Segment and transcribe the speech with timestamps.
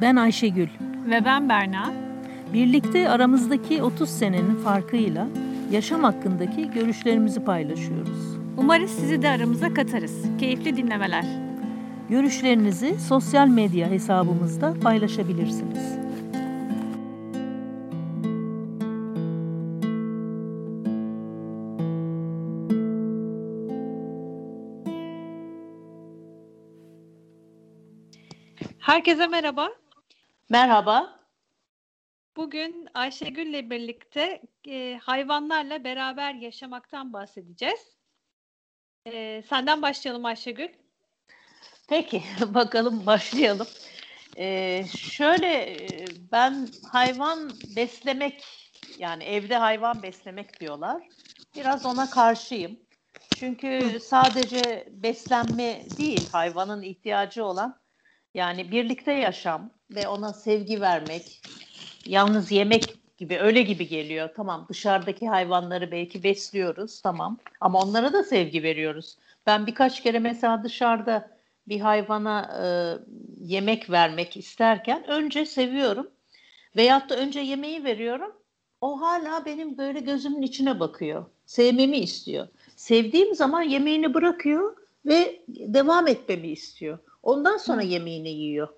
[0.00, 0.68] Ben Ayşegül.
[1.10, 1.92] Ve ben Berna.
[2.52, 5.26] Birlikte aramızdaki 30 senenin farkıyla
[5.70, 8.38] yaşam hakkındaki görüşlerimizi paylaşıyoruz.
[8.56, 10.22] Umarız sizi de aramıza katarız.
[10.40, 11.24] Keyifli dinlemeler.
[12.08, 16.04] Görüşlerinizi sosyal medya hesabımızda paylaşabilirsiniz.
[28.78, 29.83] Herkese merhaba.
[30.48, 31.20] Merhaba.
[32.36, 37.96] Bugün Ayşegül'le birlikte e, hayvanlarla beraber yaşamaktan bahsedeceğiz.
[39.06, 40.68] E, senden başlayalım Ayşegül.
[41.88, 42.22] Peki,
[42.54, 43.66] bakalım başlayalım.
[44.38, 45.76] Ee, şöyle,
[46.32, 48.44] ben hayvan beslemek,
[48.98, 51.08] yani evde hayvan beslemek diyorlar.
[51.56, 52.80] Biraz ona karşıyım.
[53.36, 57.83] Çünkü sadece beslenme değil, hayvanın ihtiyacı olan
[58.34, 61.40] yani birlikte yaşam ve ona sevgi vermek,
[62.06, 62.84] yalnız yemek
[63.18, 64.28] gibi öyle gibi geliyor.
[64.36, 69.16] Tamam dışarıdaki hayvanları belki besliyoruz tamam ama onlara da sevgi veriyoruz.
[69.46, 71.30] Ben birkaç kere mesela dışarıda
[71.68, 72.64] bir hayvana e,
[73.40, 76.10] yemek vermek isterken önce seviyorum
[76.76, 78.32] veyahut da önce yemeği veriyorum.
[78.80, 81.24] O hala benim böyle gözümün içine bakıyor.
[81.46, 82.48] Sevmemi istiyor.
[82.76, 84.76] Sevdiğim zaman yemeğini bırakıyor
[85.06, 86.98] ve devam etmemi istiyor.
[87.24, 88.68] Ondan sonra yemeğini yiyor.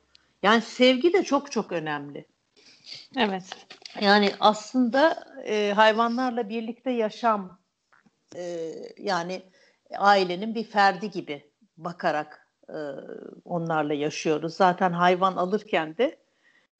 [0.42, 2.26] Yani sevgi de çok çok önemli.
[3.16, 3.42] Evet.
[4.00, 7.58] Yani aslında e, hayvanlarla birlikte yaşam
[8.36, 9.42] e, yani
[9.98, 12.78] ailenin bir ferdi gibi bakarak e,
[13.44, 14.54] onlarla yaşıyoruz.
[14.54, 16.16] Zaten hayvan alırken de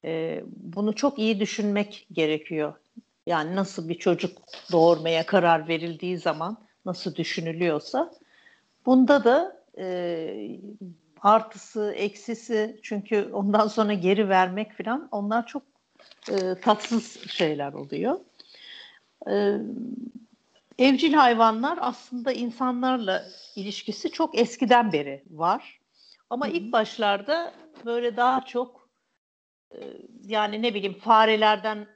[0.05, 2.73] e, bunu çok iyi düşünmek gerekiyor.
[3.25, 4.37] Yani nasıl bir çocuk
[4.71, 8.13] doğurmaya karar verildiği zaman nasıl düşünülüyorsa
[8.85, 10.59] bunda da e,
[11.21, 15.63] artısı, eksisi çünkü ondan sonra geri vermek falan onlar çok
[16.31, 18.19] e, tatsız şeyler oluyor.
[19.29, 19.57] E,
[20.79, 23.25] evcil hayvanlar aslında insanlarla
[23.55, 25.79] ilişkisi çok eskiden beri var.
[26.29, 27.53] Ama ilk başlarda
[27.85, 28.89] böyle daha çok
[29.71, 29.79] e,
[30.25, 31.87] yani ne bileyim farelerden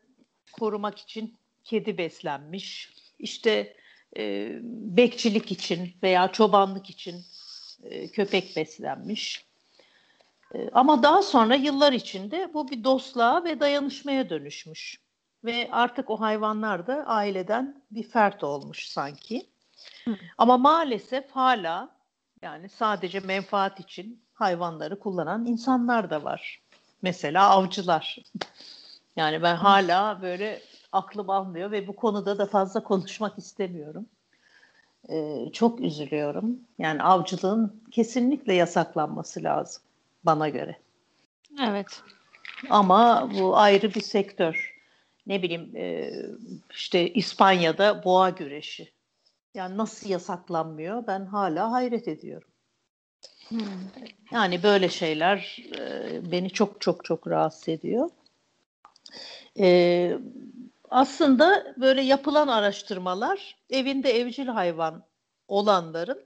[0.51, 2.93] korumak için kedi beslenmiş.
[3.19, 3.75] İşte
[4.17, 7.25] e, bekçilik için veya çobanlık için
[7.83, 9.45] e, köpek beslenmiş.
[10.55, 15.01] E, ama daha sonra yıllar içinde bu bir dostluğa ve dayanışmaya dönüşmüş.
[15.43, 19.49] Ve artık o hayvanlar da aileden bir fert olmuş sanki.
[20.05, 20.17] Hı.
[20.37, 21.89] Ama maalesef hala
[22.41, 26.61] yani sadece menfaat için hayvanları kullanan insanlar da var.
[27.01, 28.17] Mesela avcılar.
[29.15, 30.61] Yani ben hala böyle
[30.91, 34.05] aklım almıyor ve bu konuda da fazla konuşmak istemiyorum
[35.09, 36.59] e, çok üzülüyorum.
[36.79, 39.84] Yani avcılığın kesinlikle yasaklanması lazım
[40.23, 40.78] bana göre.
[41.62, 42.01] Evet.
[42.69, 44.75] Ama bu ayrı bir sektör.
[45.28, 46.11] Ne bileyim e,
[46.72, 48.91] işte İspanya'da boğa güreşi.
[49.53, 52.47] Yani nasıl yasaklanmıyor ben hala hayret ediyorum.
[53.47, 53.59] Hmm.
[54.31, 58.09] Yani böyle şeyler e, beni çok çok çok rahatsız ediyor.
[59.59, 60.17] E,
[60.91, 65.03] aslında böyle yapılan araştırmalar evinde evcil hayvan
[65.47, 66.25] olanların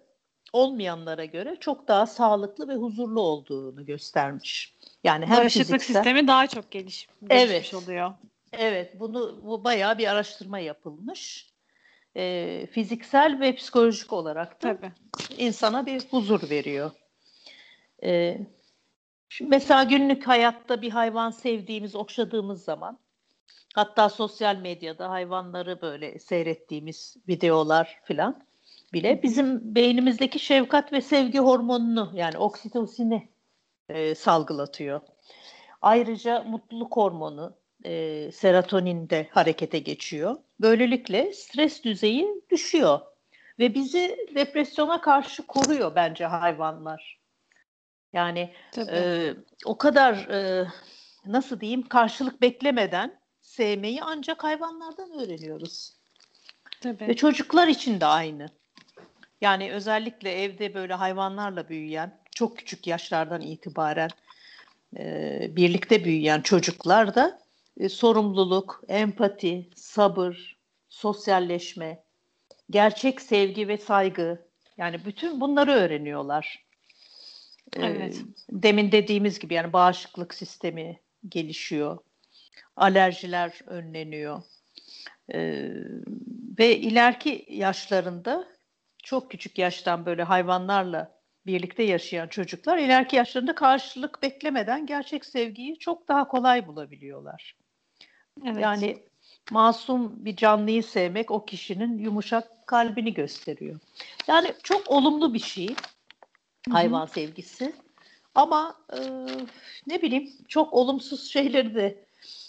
[0.54, 4.76] olmayanlara göre çok daha sağlıklı ve huzurlu olduğunu göstermiş.
[5.04, 8.14] Yani hem Bağışıklık fiziksel, sistemi daha çok geliş, gelişmiş evet, oluyor.
[8.54, 11.52] Evet, bunu bu bayağı bir araştırma yapılmış.
[12.18, 14.92] Ee, fiziksel ve psikolojik olarak da Tabii.
[15.38, 16.92] insana bir huzur veriyor.
[18.04, 18.38] Ee,
[19.42, 23.00] mesela günlük hayatta bir hayvan sevdiğimiz, okşadığımız zaman
[23.76, 28.44] Hatta sosyal medyada hayvanları böyle seyrettiğimiz videolar filan
[28.94, 33.30] bile bizim beynimizdeki şefkat ve sevgi hormonunu yani oksitosini
[33.90, 35.02] e, salgılatıyor.
[35.82, 40.38] Ayrıca mutluluk hormonu e, serotonin de harekete geçiyor.
[40.60, 43.00] Böylelikle stres düzeyi düşüyor
[43.60, 47.20] ve bizi depresyona karşı koruyor bence hayvanlar.
[48.14, 49.34] Yani e,
[49.66, 50.68] o kadar e,
[51.26, 53.25] nasıl diyeyim karşılık beklemeden
[53.56, 55.94] sevmeyi ancak hayvanlardan öğreniyoruz.
[56.82, 57.08] Tabii.
[57.08, 58.50] Ve çocuklar için de aynı.
[59.42, 64.10] Yani özellikle evde böyle hayvanlarla büyüyen, çok küçük yaşlardan itibaren
[64.98, 67.40] e, birlikte büyüyen çocuklar da
[67.80, 70.58] e, sorumluluk, empati, sabır,
[70.90, 72.04] sosyalleşme,
[72.70, 74.46] gerçek sevgi ve saygı
[74.78, 76.66] yani bütün bunları öğreniyorlar.
[77.76, 78.22] E, evet.
[78.50, 81.00] Demin dediğimiz gibi yani bağışıklık sistemi
[81.30, 81.98] gelişiyor
[82.76, 84.42] alerjiler önleniyor.
[85.34, 85.70] Ee,
[86.60, 88.48] ve ileriki yaşlarında
[89.04, 96.08] çok küçük yaştan böyle hayvanlarla birlikte yaşayan çocuklar ileriki yaşlarında karşılık beklemeden gerçek sevgiyi çok
[96.08, 97.56] daha kolay bulabiliyorlar.
[98.46, 98.64] Evet.
[98.64, 98.98] Yani
[99.52, 103.80] masum bir canlıyı sevmek o kişinin yumuşak kalbini gösteriyor.
[104.28, 105.76] Yani çok olumlu bir şey
[106.70, 107.14] hayvan Hı-hı.
[107.14, 107.74] sevgisi.
[108.36, 109.00] Ama e,
[109.88, 112.05] ne bileyim çok olumsuz şeyleri de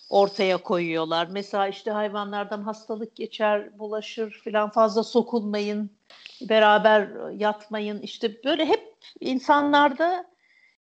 [0.08, 1.28] ortaya koyuyorlar.
[1.30, 5.90] Mesela işte hayvanlardan hastalık geçer, bulaşır filan fazla sokulmayın,
[6.40, 8.00] beraber yatmayın.
[8.00, 10.26] İşte böyle hep insanlarda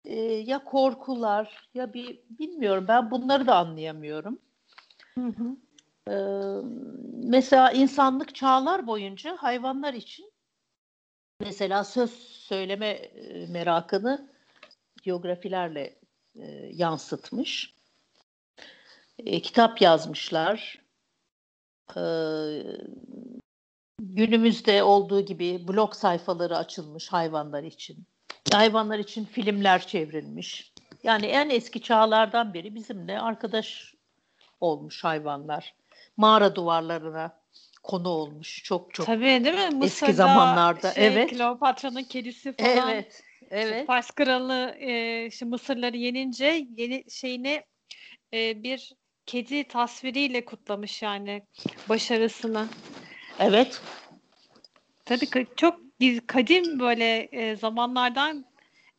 [0.06, 4.39] e, ya korkular ya bir bilmiyorum ben bunları da anlayamıyorum.
[5.16, 5.56] Hı hı.
[6.12, 6.15] E,
[7.13, 10.31] mesela insanlık çağlar boyunca hayvanlar için
[11.39, 13.12] mesela söz söyleme
[13.50, 14.30] merakını
[15.06, 16.00] biyografilerle
[16.36, 17.79] e, yansıtmış.
[19.25, 20.80] E, kitap yazmışlar.
[21.98, 22.04] E,
[24.00, 28.06] günümüzde olduğu gibi blog sayfaları açılmış hayvanlar için.
[28.51, 30.74] Hayvanlar için filmler çevrilmiş.
[31.04, 33.94] Yani en eski çağlardan beri bizimle arkadaş
[34.62, 35.75] olmuş hayvanlar.
[36.18, 37.39] Mağara duvarlarına
[37.83, 39.06] konu olmuş çok çok.
[39.06, 39.75] Tabii değil mi?
[39.75, 40.94] Mısır'da eski zamanlarda.
[40.94, 41.30] Şey, evet.
[41.30, 42.89] Kleopatra'nın kedisi falan.
[42.89, 43.24] Evet.
[43.51, 43.88] Evet.
[43.88, 47.63] Fars kralı e, işte Mısırları yenince yeni şeyini
[48.33, 48.94] e, bir
[49.30, 51.42] kedi tasviriyle kutlamış yani
[51.90, 52.68] başarısını.
[53.40, 53.81] Evet.
[55.06, 55.80] Tabii çok
[56.28, 58.46] kadim böyle e, zamanlardan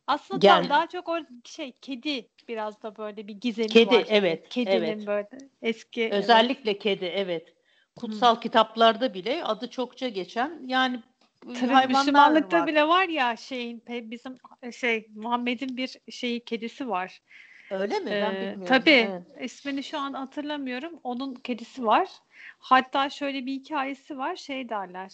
[0.07, 4.03] aslında yani, daha çok o şey kedi biraz da böyle bir gizemi kedi, var.
[4.03, 4.49] Kedi evet.
[4.49, 5.07] Kedinin evet.
[5.07, 5.27] böyle
[5.61, 6.09] eski.
[6.11, 6.81] Özellikle evet.
[6.81, 7.53] kedi evet.
[7.95, 8.39] Kutsal Hı.
[8.39, 10.99] kitaplarda bile adı çokça geçen yani
[11.59, 12.67] Tabii Müslümanlıkta var.
[12.67, 14.35] bile var ya şeyin bizim
[14.71, 17.21] şey Muhammed'in bir şeyi kedisi var.
[17.71, 18.11] Öyle mi?
[18.11, 18.65] Ben ee, bilmiyorum.
[18.65, 19.09] Tabii.
[19.11, 19.23] Evet.
[19.41, 20.99] İsmini şu an hatırlamıyorum.
[21.03, 22.07] Onun kedisi var.
[22.59, 24.35] Hatta şöyle bir hikayesi var.
[24.35, 25.11] Şey derler.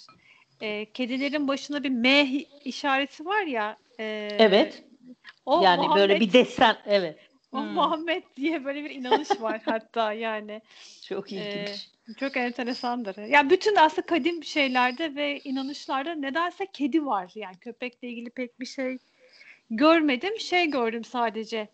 [0.61, 2.23] E, kedilerin başına bir M
[2.65, 3.77] işareti var ya.
[3.99, 4.83] E, evet.
[5.45, 6.77] O yani Muhammed, böyle bir desen.
[6.85, 7.19] Evet.
[7.51, 7.67] O hmm.
[7.67, 10.61] Muhammed diye böyle bir inanış var hatta yani.
[11.07, 11.87] Çok ilginç.
[12.09, 13.17] Ee, çok enteresandır.
[13.17, 17.31] Ya yani bütün aslında kadim şeylerde ve inanışlarda nedense kedi var.
[17.35, 18.97] Yani köpekle ilgili pek bir şey
[19.69, 20.39] görmedim.
[20.39, 21.67] Şey gördüm sadece.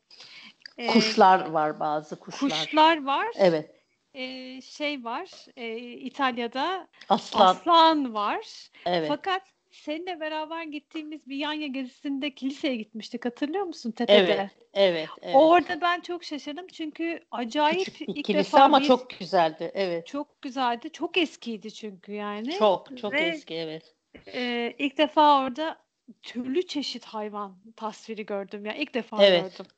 [0.78, 2.50] Ee, kuşlar var bazı kuşlar.
[2.50, 3.28] Kuşlar var.
[3.36, 3.72] Evet.
[4.14, 5.30] Ee, şey var.
[5.58, 7.48] E, İtalya'da aslan.
[7.48, 8.70] aslan var.
[8.86, 9.08] Evet.
[9.08, 9.42] Fakat
[9.72, 13.25] seninle beraber gittiğimiz bir Yanya gezisinde kiliseye gitmiştik.
[13.25, 14.34] Hatırlıyor musun tepede?
[14.34, 14.50] Evet.
[14.74, 15.36] Evet, evet.
[15.36, 19.72] Orada ben çok şaşırdım çünkü acayip Küçük bir ilk kilise defa ama bir, çok güzeldi.
[19.74, 20.08] Evet.
[20.08, 20.90] Çok güzeldi.
[20.92, 22.52] Çok eskiydi çünkü yani.
[22.52, 23.96] Çok çok Ve, eski evet.
[24.28, 25.78] E, ilk defa orada
[26.22, 28.74] türlü çeşit hayvan tasviri gördüm ya.
[28.74, 29.58] ilk defa evet.
[29.58, 29.72] gördüm.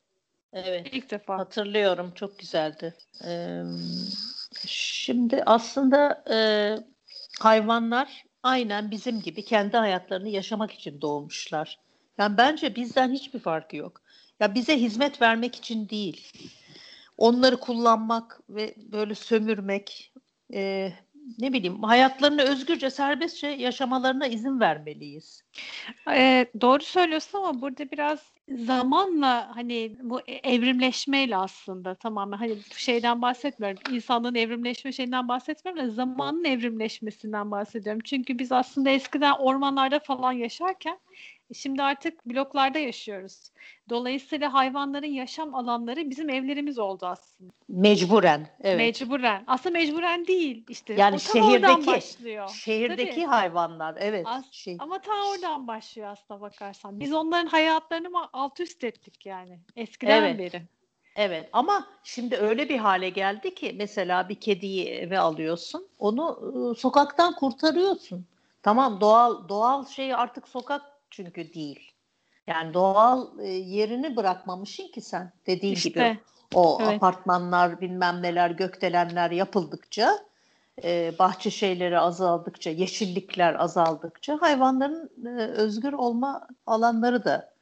[0.56, 0.88] Evet.
[0.92, 1.38] İlk defa.
[1.38, 2.12] Hatırlıyorum.
[2.16, 2.94] Çok güzeldi.
[3.26, 3.62] Ee,
[4.68, 6.38] şimdi aslında e,
[7.40, 11.80] hayvanlar aynen bizim gibi kendi hayatlarını yaşamak için doğmuşlar.
[12.18, 14.02] Yani bence bizden hiçbir farkı yok.
[14.40, 16.32] Ya bize hizmet vermek için değil.
[17.18, 20.14] Onları kullanmak ve böyle sömürmek,
[20.54, 20.94] e,
[21.40, 25.42] ne bileyim hayatlarını özgürce serbestçe yaşamalarına izin vermeliyiz.
[26.12, 33.22] Ee, doğru söylüyorsun ama burada biraz zamanla hani bu e, evrimleşmeyle aslında tamamen hani şeyden
[33.22, 33.96] bahsetmiyorum.
[33.96, 38.02] İnsanlığın evrimleşme şeyinden bahsetmiyorum da zamanın evrimleşmesinden bahsediyorum.
[38.04, 41.00] Çünkü biz aslında eskiden ormanlarda falan yaşarken
[41.54, 43.52] Şimdi artık bloklarda yaşıyoruz.
[43.90, 47.54] Dolayısıyla hayvanların yaşam alanları bizim evlerimiz oldu aslında.
[47.68, 48.48] Mecburen.
[48.62, 48.78] Evet.
[48.78, 49.44] Mecburen.
[49.48, 50.94] Aslında mecburen değil işte.
[50.94, 52.50] Yani o şehirdeki başlıyor.
[52.50, 53.26] şehirdeki Tabii.
[53.26, 54.28] hayvanlar evet.
[54.28, 54.78] As- şey.
[54.80, 57.00] Ama ta oradan başlıyor aslında bakarsan.
[57.00, 60.40] Biz onların hayatlarını alt üst ettik yani eskiden evet.
[60.40, 60.64] beri.
[61.16, 66.76] Evet ama şimdi öyle bir hale geldi ki mesela bir kediyi eve alıyorsun onu ıı,
[66.76, 68.26] sokaktan kurtarıyorsun.
[68.64, 70.82] Tamam doğal doğal şey artık sokak
[71.16, 71.92] çünkü değil.
[72.48, 76.20] Yani doğal e, yerini bırakmamışsın ki sen dediğin işte, gibi.
[76.54, 76.94] O evet.
[76.94, 80.20] apartmanlar bilmem neler gökdelenler yapıldıkça
[80.84, 87.54] e, bahçe şeyleri azaldıkça yeşillikler azaldıkça hayvanların e, özgür olma alanları da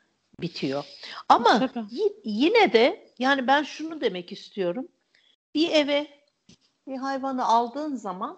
[0.42, 0.86] bitiyor.
[1.30, 4.88] Ama y- yine de yani ben şunu demek istiyorum.
[5.56, 6.08] Bir eve
[6.88, 8.38] bir hayvanı aldığın zaman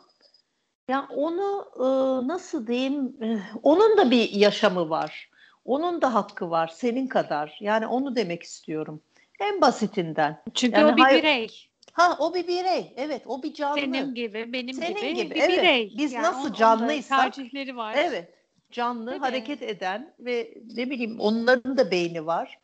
[0.88, 1.88] ya onu e,
[2.28, 3.24] nasıl diyeyim?
[3.24, 5.30] E, onun da bir yaşamı var.
[5.66, 7.58] Onun da hakkı var senin kadar.
[7.62, 9.02] Yani onu demek istiyorum.
[9.40, 10.44] En basitinden.
[10.54, 11.70] Çünkü yani o bir hay- birey.
[11.92, 12.94] Ha o bir birey.
[12.98, 13.80] Evet o bir canlı.
[13.80, 15.36] Senin gibi, benim Senin gibi, gibi.
[15.36, 15.50] bir evet.
[15.50, 15.94] birey.
[15.98, 17.34] Biz yani nasıl canlıysak.
[17.34, 17.96] tercihleri var.
[17.98, 18.32] Evet.
[18.72, 19.20] Canlı, Tabii.
[19.20, 22.60] hareket eden ve ne bileyim onların da beyni var.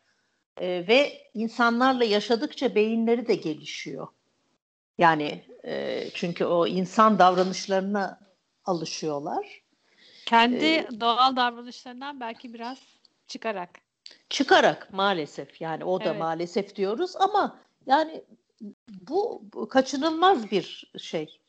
[0.60, 4.08] Ee, ve insanlarla yaşadıkça beyinleri de gelişiyor.
[4.98, 8.20] Yani e, çünkü o insan davranışlarına
[8.64, 9.62] alışıyorlar.
[10.26, 12.78] Kendi ee, doğal davranışlarından belki biraz
[13.26, 13.70] çıkarak.
[14.30, 16.18] Çıkarak maalesef yani o da Evet.
[16.18, 18.24] maalesef diyoruz ama yani
[18.88, 21.40] bu, bu kaçınılmaz bir şey.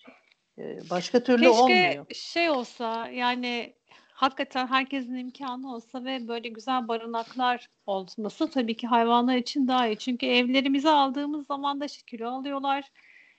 [0.57, 2.05] Ee, Başka türlü Keşke olmuyor.
[2.13, 3.73] şey olsa yani
[4.13, 9.97] hakikaten herkesin imkanı olsa ve böyle güzel barınaklar olması tabii ki hayvanlar için daha iyi.
[9.97, 12.91] Çünkü evlerimize aldığımız zaman da kilo alıyorlar.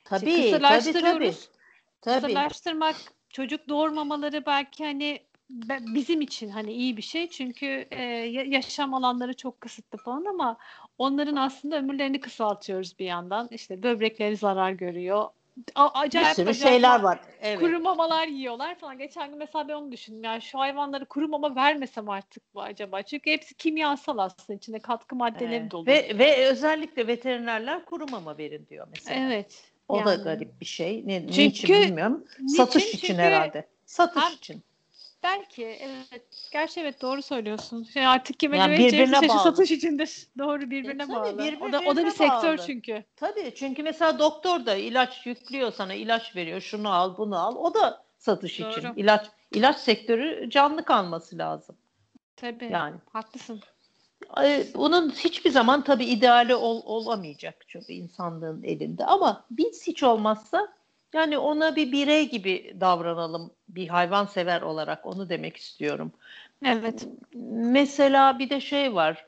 [0.04, 0.42] Tabii tabii tabii.
[0.42, 1.48] kısırlaştırıyoruz.
[2.00, 2.20] Tabii.
[2.20, 2.96] Kısırlaştırmak,
[3.30, 5.20] çocuk doğurmamaları belki hani
[5.80, 7.28] bizim için hani iyi bir şey.
[7.30, 10.56] Çünkü e, ya- yaşam alanları çok kısıtlı falan ama
[10.98, 13.48] onların aslında ömürlerini kısaltıyoruz bir yandan.
[13.50, 15.28] İşte böbrekleri zarar görüyor.
[15.74, 17.20] A- Bir acayip sürü acayip şeyler var.
[17.40, 17.60] Evet.
[17.60, 18.98] Kuru mamalar yiyorlar falan.
[18.98, 20.24] Geçen gün mesela ben onu düşündüm.
[20.24, 23.02] Yani şu hayvanlara kuru mama vermesem artık mı acaba?
[23.02, 24.56] Çünkü hepsi kimyasal aslında.
[24.56, 25.70] içinde katkı maddeleri Evet.
[25.70, 25.86] dolu.
[25.86, 29.20] Ve, ve özellikle veterinerler kuru mama verin diyor mesela.
[29.26, 29.73] evet.
[29.88, 30.22] O da yani.
[30.24, 31.02] garip bir şey.
[31.06, 32.24] Ne, Çünkü- niçin bilmiyorum.
[32.40, 32.56] Niçin?
[32.56, 33.68] Satış için Çünkü herhalde.
[33.86, 34.62] Satış hem- için.
[35.22, 36.22] Belki evet.
[36.52, 37.84] Gerçi evet doğru söylüyorsun.
[37.84, 39.42] Şey artık kime Yani birbirine çeşit bağlı.
[39.42, 40.26] satış içindir.
[40.38, 41.38] Doğru birbirine tabii, bağlı.
[41.38, 42.66] birbirine o da o da bir sektör bağlı.
[42.66, 43.04] çünkü.
[43.16, 47.74] Tabii çünkü mesela doktor da ilaç yüklüyor sana ilaç veriyor şunu al bunu al o
[47.74, 48.92] da satış için Doğru.
[48.96, 51.76] ilaç ilaç sektörü canlı kalması lazım
[52.36, 52.68] Tabii.
[52.72, 53.60] yani Haklısın.
[54.76, 60.68] Onun hiçbir zaman tabii ideali ol- olamayacak çünkü insanlığın elinde ama biz hiç olmazsa
[61.12, 66.12] yani ona bir birey gibi davranalım bir hayvan sever olarak onu demek istiyorum.
[66.64, 67.08] Evet.
[67.50, 69.26] Mesela bir de şey var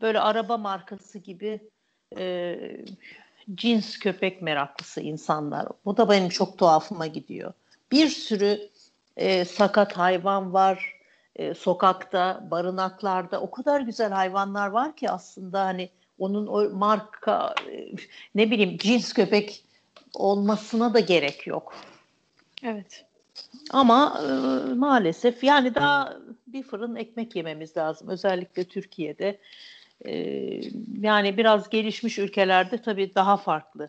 [0.00, 1.60] böyle araba markası gibi
[2.18, 2.56] e,
[3.54, 5.68] cins köpek meraklısı insanlar.
[5.84, 7.52] Bu da benim çok tuhafıma gidiyor.
[7.92, 8.70] Bir sürü
[9.16, 11.01] e, sakat hayvan var
[11.36, 13.40] e, sokakta, barınaklarda.
[13.40, 17.92] O kadar güzel hayvanlar var ki aslında hani onun o marka e,
[18.34, 19.64] ne bileyim cins köpek
[20.14, 21.74] olmasına da gerek yok.
[22.62, 23.04] Evet.
[23.70, 28.08] Ama e, maalesef yani daha bir fırın ekmek yememiz lazım.
[28.08, 29.38] Özellikle Türkiye'de.
[30.04, 30.14] E,
[31.00, 33.88] yani biraz gelişmiş ülkelerde tabii daha farklı.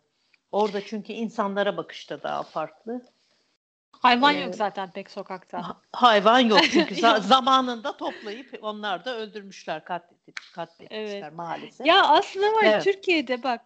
[0.52, 3.02] Orada çünkü insanlara bakışta daha farklı.
[4.04, 5.68] Hayvan Ee, yok zaten pek sokakta.
[5.68, 11.34] Ha- Hayvan yok çünkü zamanında toplayıp onlar da öldürmüşler, katlet- katletmişler Evet.
[11.34, 11.88] maalesef.
[11.88, 12.84] Ya aslında var Evet.
[12.84, 13.62] Türkiye'de bak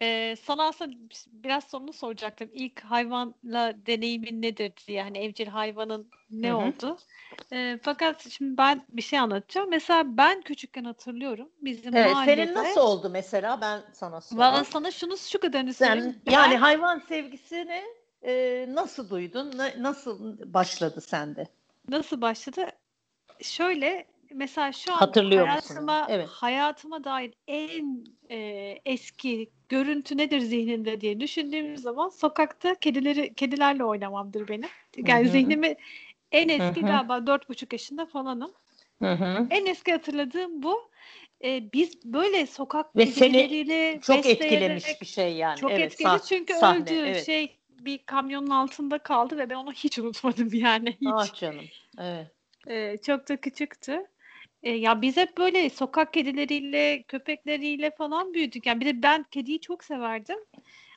[0.00, 2.50] e, sana aslında biraz sonunu soracaktım.
[2.52, 6.56] İlk hayvanla deneyimin nedir diye hani evcil hayvanın ne Hı hı.
[6.56, 6.98] oldu?
[7.52, 9.70] E, fakat şimdi ben bir şey anlatacağım.
[9.70, 12.36] Mesela ben küçükken hatırlıyorum bizim Evet, mahallede.
[12.36, 14.64] senin nasıl oldu mesela ben sana Valla sorayım.
[14.64, 16.20] sana şunu şu kadarını Sen söyleyeyim.
[16.30, 17.82] yani Ben- hayvan sevgisini
[18.24, 19.58] e, nasıl duydun?
[19.58, 21.46] Na- nasıl başladı sende?
[21.88, 22.66] Nasıl başladı?
[23.42, 25.74] Şöyle mesela şu an Hatırlıyor musun?
[25.74, 26.28] hayatıma, Evet.
[26.28, 28.36] hayatıma dair en e,
[28.84, 34.68] eski görüntü nedir zihninde diye düşündüğüm zaman sokakta kedileri kedilerle oynamamdır benim.
[34.96, 35.32] Yani Hı hı.
[35.32, 35.76] zihnimi
[36.32, 36.86] en eski hı.
[36.86, 38.52] galiba dört buçuk yaşında falanım.
[39.02, 39.46] Hı hı.
[39.50, 40.90] En eski hatırladığım bu.
[41.44, 45.60] E, biz böyle sokak Ve seni Çok etkilemiş bir şey yani.
[45.60, 47.26] çok evet, etkiledi sah- çünkü sahne, öldü evet.
[47.26, 51.08] şey bir kamyonun altında kaldı ve ben onu hiç unutmadım yani hiç.
[51.12, 51.64] Ah canım.
[51.98, 52.26] Evet.
[52.68, 54.06] Ee, çok da küçüktü.
[54.62, 58.66] Ee, ya biz hep böyle sokak kedileriyle, köpekleriyle falan büyüdük.
[58.66, 60.38] Yani bir de ben kediyi çok severdim.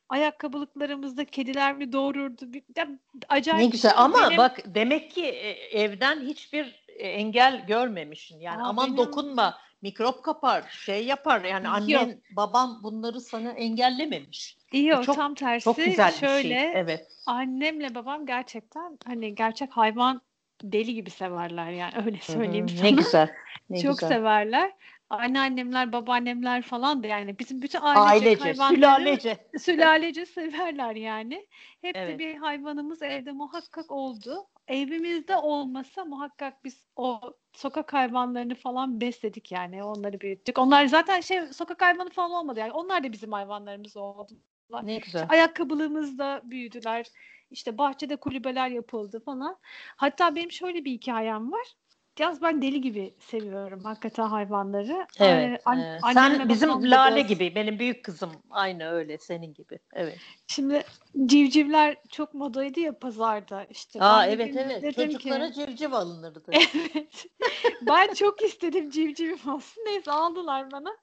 [0.10, 2.54] Ayakkabılıklarımızda kediler mi doğururdu?
[2.54, 2.88] Bir, ya,
[3.30, 4.00] acayip Ne güzel şey.
[4.04, 5.50] ama Benim- bak demek ki e,
[5.82, 8.40] evden hiçbir e, engel görmemişsin.
[8.40, 11.44] Yani Aa, aman benim- dokunma, mikrop kapar, şey yapar.
[11.44, 12.02] Yani Yok.
[12.02, 14.58] annen, baban bunları sana engellememiş.
[14.74, 15.64] Yok çok- tam tersi.
[15.64, 16.72] Çok güzel bir Şöyle şey.
[16.74, 17.08] Evet.
[17.26, 20.22] annemle babam gerçekten hani gerçek hayvan
[20.64, 22.90] deli gibi severler yani öyle söyleyeyim Ne sana.
[22.90, 23.32] güzel.
[23.70, 24.10] Ne Çok güzel.
[24.10, 24.72] severler.
[25.10, 29.38] Anneannemler, babaannemler falan da yani bizim bütün ailece Ailece, sülalece.
[29.60, 31.48] sülalece severler yani.
[31.82, 32.14] Hep Evet.
[32.14, 34.48] de bir hayvanımız evde muhakkak oldu.
[34.68, 37.22] Evimizde olmasa muhakkak biz o
[37.56, 39.84] sokak hayvanlarını falan besledik yani.
[39.84, 40.58] Onları büyüttük.
[40.58, 42.72] Onlar zaten şey sokak hayvanı falan olmadı yani.
[42.72, 44.32] Onlar da bizim hayvanlarımız oldu.
[44.84, 45.26] Ne güzel.
[45.30, 47.06] Ayakkabılığımızda büyüdüler.
[47.52, 49.58] İşte bahçede kulübeler yapıldı falan.
[49.96, 51.68] Hatta benim şöyle bir hikayem var.
[52.20, 55.08] Yalnız ben deli gibi seviyorum hakikaten hayvanları.
[55.20, 55.60] Evet.
[55.60, 57.56] Ee, an- e, annemle sen bizim Lale biraz- gibi.
[57.56, 59.80] Benim büyük kızım aynı öyle senin gibi.
[59.94, 60.18] Evet.
[60.48, 60.84] Şimdi
[61.26, 64.00] civcivler çok modaydı ya pazarda işte.
[64.02, 64.96] Aa Ben evet evet.
[64.96, 66.44] Çocuklara ki, civciv alınırdı.
[66.52, 67.26] evet.
[67.82, 69.84] ben çok istedim civcivim olsun.
[69.86, 70.98] Neyse aldılar bana.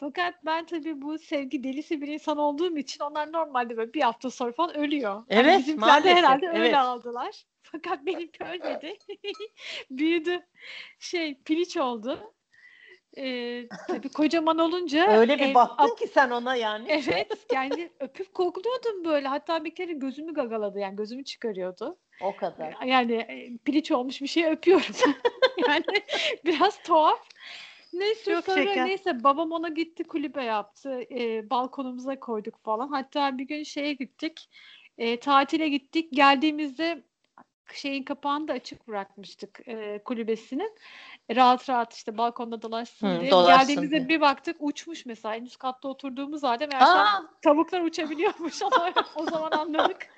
[0.00, 4.30] Fakat ben tabii bu sevgi delisi bir insan olduğum için onlar normalde böyle bir hafta
[4.30, 5.14] sonra falan ölüyor.
[5.14, 6.58] Hani Evet, bizimkiler de maalesef, herhalde evet.
[6.60, 7.44] öyle aldılar.
[7.62, 8.98] Fakat benimki ölmedi.
[9.90, 10.40] Büyüdü.
[10.98, 12.32] Şey piliç oldu.
[13.16, 16.86] e, tabii kocaman olunca öyle bir ev- baktın ap- ki sen ona yani.
[16.88, 19.28] Evet yani öpüp kokluyordum böyle.
[19.28, 21.98] Hatta bir kere gözümü gagaladı yani gözümü çıkarıyordu.
[22.22, 22.86] O kadar.
[22.86, 24.94] Yani e, piliç olmuş bir şey öpüyorum.
[25.68, 25.84] yani
[26.44, 27.28] biraz tuhaf.
[27.98, 28.86] Neyse Çok sonra şeker.
[28.86, 31.00] neyse babam ona gitti kulübe yaptı.
[31.10, 32.88] E, balkonumuza koyduk falan.
[32.88, 34.50] Hatta bir gün şeye gittik.
[34.98, 36.08] E, tatile gittik.
[36.12, 37.02] Geldiğimizde
[37.72, 40.72] şeyin kapağını da açık bırakmıştık e, kulübesinin.
[41.36, 43.30] Rahat rahat işte balkonda dolaşsın Hı, diye.
[43.30, 44.08] dolaşsın Geldiğimizde diye.
[44.08, 45.34] bir baktık uçmuş mesela.
[45.34, 50.08] En üst katta oturduğumuz halde meğerse Aa, tavuklar uçabiliyormuş ama o zaman anladık.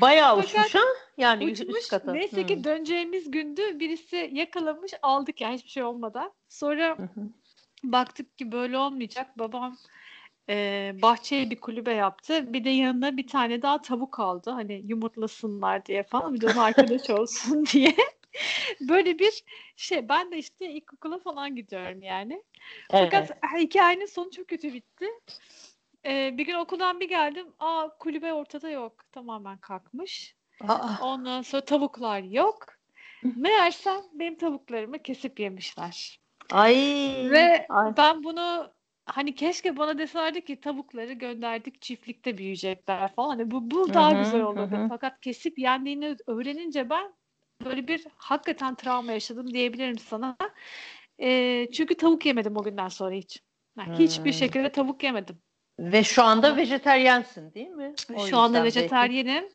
[0.00, 0.80] Bayağı Fakat uçmuş ha?
[1.16, 1.78] Yani Uçmuş.
[1.78, 2.12] üst kata.
[2.12, 6.32] Neyse ki döneceğimiz gündü birisi yakalamış aldık yani hiçbir şey olmadan.
[6.48, 7.28] Sonra Hı hı.
[7.84, 9.38] baktık ki böyle olmayacak.
[9.38, 9.76] Babam
[10.48, 12.52] e, bahçeye bir kulübe yaptı.
[12.52, 14.50] Bir de yanına bir tane daha tavuk aldı.
[14.50, 16.34] Hani yumurtlasınlar diye falan.
[16.34, 17.96] Bir de arkadaş olsun diye.
[18.80, 19.44] Böyle bir
[19.76, 20.08] şey.
[20.08, 22.42] Ben de işte ilkokula falan gidiyorum yani.
[22.90, 23.62] Fakat Evet.
[23.62, 25.06] hikayenin sonu çok kötü bitti.
[26.06, 27.46] Ee, bir gün okuldan bir geldim.
[27.58, 29.12] Aa kulübe ortada yok.
[29.12, 30.34] Tamamen kalkmış.
[30.68, 32.66] Aa, Ondan sonra tavuklar yok.
[33.36, 36.20] Meğersem benim tavuklarımı kesip yemişler.
[36.52, 36.74] ay.
[37.32, 37.94] Ve ay.
[37.96, 38.72] ben bunu
[39.06, 43.28] hani keşke bana deselerdi ki tavukları gönderdik çiftlikte büyüyecekler falan.
[43.28, 44.74] Hani bu, bu daha hı, güzel olurdu.
[44.76, 44.88] hı.
[44.88, 47.12] Fakat kesip yendiğini öğrenince ben
[47.64, 50.36] böyle bir hakikaten travma yaşadım diyebilirim sana.
[51.20, 53.42] Ee, çünkü tavuk yemedim o günden sonra hiç.
[53.76, 55.42] Yani Hiçbir şekilde tavuk yemedim.
[55.78, 57.94] Ve şu anda vejeteryensin değil mi?
[58.14, 59.48] O Şu anda vejetaryenim.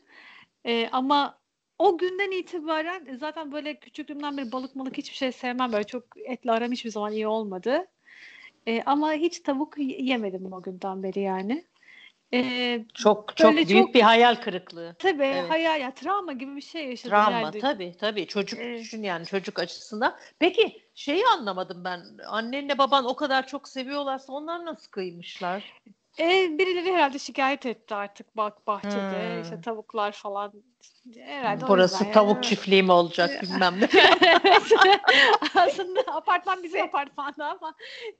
[0.65, 1.37] Ee, ama
[1.79, 5.71] o günden itibaren e, zaten böyle küçüklüğümden beri balık malık hiçbir şey sevmem.
[5.73, 7.87] Böyle çok etle aram hiçbir zaman iyi olmadı.
[8.67, 11.65] Ee, ama hiç tavuk yemedim o günden beri yani.
[12.33, 14.95] Ee, Çok çok büyük çok- bir hayal kırıklığı.
[14.99, 15.49] tabii Evet.
[15.49, 17.09] hayal ya travma gibi bir şey yaşadım.
[17.09, 17.59] Travma yani.
[17.59, 18.79] tabii tabii çocuk Evet.
[18.79, 20.15] düşün yani çocuk açısından.
[20.39, 22.01] Peki şeyi anlamadım ben.
[22.27, 25.73] Annenle baban o kadar çok seviyorlarsa onlar nasıl kıymışlar?
[26.19, 29.41] Ee, birileri herhalde şikayet etti artık bak bahçede Hmm.
[29.41, 30.53] işte tavuklar falan.
[31.15, 32.13] Herhalde Burası yüzden yani.
[32.13, 33.87] tavuk çiftliği mi olacak bilmem ne.
[35.55, 37.75] Aslında apartman bizim apartmanda ama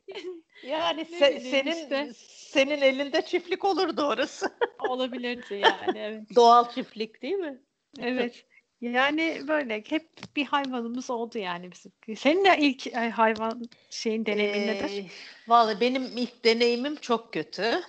[0.64, 2.10] Yani se- senin işte.
[2.28, 4.58] senin elinde çiftlik olurdu orası.
[4.80, 6.00] olabilirdi yani.
[6.00, 6.36] Evet.
[6.36, 7.62] Doğal çiftlik değil mi?
[8.00, 8.46] Evet.
[8.92, 12.16] Yani böyle hep bir hayvanımız oldu yani bizim.
[12.18, 15.04] Senin de ilk e, hayvan şeyin deneyimin nedir?
[15.04, 15.06] Ee,
[15.48, 17.82] Vallahi benim ilk deneyimim çok kötü.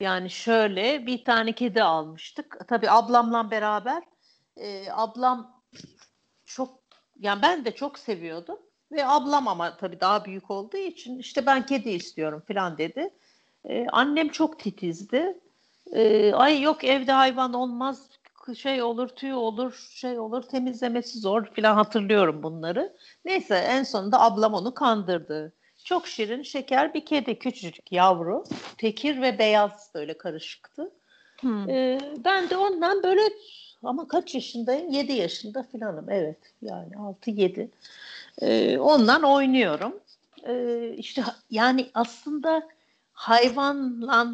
[0.00, 2.58] Yani şöyle bir tane kedi almıştık.
[2.68, 4.02] Tabii ablamla beraber.
[4.56, 5.62] Ee, ablam
[6.44, 6.80] çok
[7.18, 8.58] yani ben de çok seviyordum.
[8.92, 13.10] Ve ablam ama tabii daha büyük olduğu için işte ben kedi istiyorum falan dedi.
[13.68, 15.38] Ee, annem çok titizdi.
[15.92, 18.08] Ee, ay yok evde hayvan olmaz
[18.52, 22.96] şey olur tüy olur şey olur temizlemesi zor falan hatırlıyorum bunları.
[23.24, 25.52] Neyse en sonunda ablam onu kandırdı.
[25.84, 28.44] Çok şirin şeker bir kedi küçücük yavru.
[28.78, 30.90] Tekir ve beyaz böyle karışıktı.
[31.40, 31.70] Hmm.
[31.70, 33.20] Ee, ben de ondan böyle
[33.82, 34.90] ama kaç yaşındayım?
[34.90, 36.10] 7 yaşında falanım.
[36.10, 37.68] Evet yani 6-7.
[38.42, 40.00] Ee, ondan oynuyorum.
[40.48, 42.68] Ee, işte yani aslında
[43.12, 44.26] hayvanla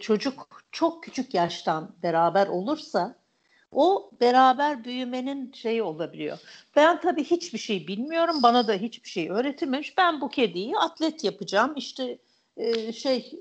[0.00, 3.20] çocuk çok küçük yaştan beraber olursa
[3.72, 6.38] o beraber büyümenin şeyi olabiliyor.
[6.76, 8.36] Ben tabii hiçbir şey bilmiyorum.
[8.42, 9.98] Bana da hiçbir şey öğretilmemiş.
[9.98, 11.72] Ben bu kediyi atlet yapacağım.
[11.76, 12.18] İşte
[12.56, 13.32] e, şey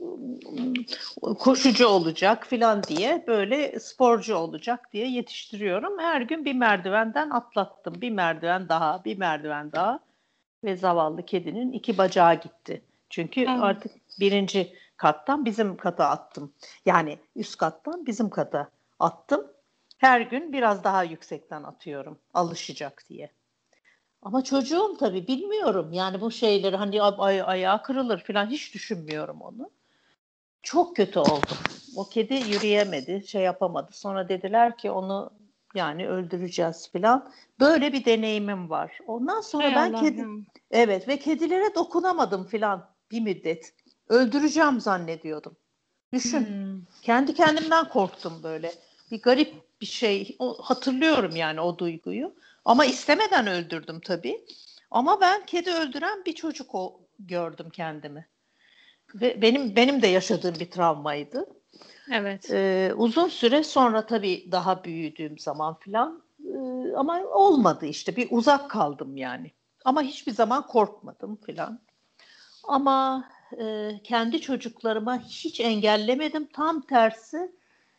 [1.39, 5.99] koşucu olacak filan diye böyle sporcu olacak diye yetiştiriyorum.
[5.99, 8.01] Her gün bir merdivenden atlattım.
[8.01, 9.99] Bir merdiven daha, bir merdiven daha
[10.63, 12.81] ve zavallı kedinin iki bacağı gitti.
[13.09, 13.59] Çünkü Evet.
[13.61, 16.53] artık birinci kattan bizim kata attım.
[16.85, 19.47] Yani üst kattan bizim kata attım.
[19.97, 23.31] Her gün biraz daha yüksekten atıyorum alışacak diye.
[24.21, 25.93] Ama çocuğum tabii bilmiyorum.
[25.93, 29.69] Yani bu şeyleri hani ay ayağı kırılır falan hiç düşünmüyorum onu.
[30.63, 31.53] Çok kötü oldu.
[31.95, 33.91] O kedi yürüyemedi, şey yapamadı.
[33.93, 35.31] Sonra dediler ki onu
[35.75, 37.31] yani öldüreceğiz falan.
[37.59, 38.99] Böyle bir deneyimim var.
[39.07, 40.25] Ondan sonra Hay ben Allah kedi
[40.71, 43.73] evet ve kedilere dokunamadım falan bir müddet.
[44.09, 45.55] Öldüreceğim zannediyordum.
[46.13, 46.39] Düşün.
[46.39, 46.81] Hmm.
[47.01, 48.73] Kendi kendimden korktum böyle.
[49.11, 50.35] Bir garip bir şey.
[50.39, 52.35] O, hatırlıyorum yani o duyguyu.
[52.65, 54.45] Ama istemeden öldürdüm tabii.
[54.91, 58.27] Ama ben kedi öldüren bir çocuk o, gördüm kendimi.
[59.15, 61.45] Ve benim benim de yaşadığım bir travmaydı.
[62.11, 62.51] Evet.
[62.51, 66.57] Ee, uzun süre sonra tabii daha büyüdüğüm zaman filan e,
[66.95, 69.51] ama olmadı işte bir uzak kaldım yani.
[69.85, 71.79] Ama hiçbir zaman korkmadım filan.
[72.63, 76.45] Ama e, kendi çocuklarıma hiç engellemedim.
[76.53, 77.51] Tam tersi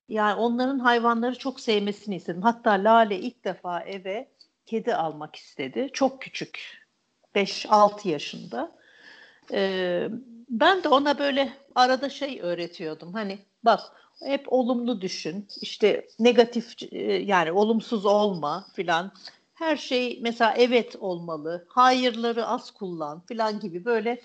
[0.08, 2.42] yani onların hayvanları çok sevmesini istedim.
[2.42, 4.28] Hatta Lale ilk defa eve
[4.66, 5.90] kedi almak istedi.
[5.92, 6.80] Çok küçük.
[7.34, 8.72] 5-6 yaşında.
[9.52, 10.08] Ee,
[10.48, 13.12] ben de ona böyle arada şey öğretiyordum.
[13.14, 13.80] Hani bak
[14.22, 15.48] hep olumlu düşün.
[15.60, 19.12] İşte negatif e, yani olumsuz olma filan.
[19.54, 21.66] Her şey mesela evet olmalı.
[21.68, 24.20] Hayırları az kullan filan gibi böyle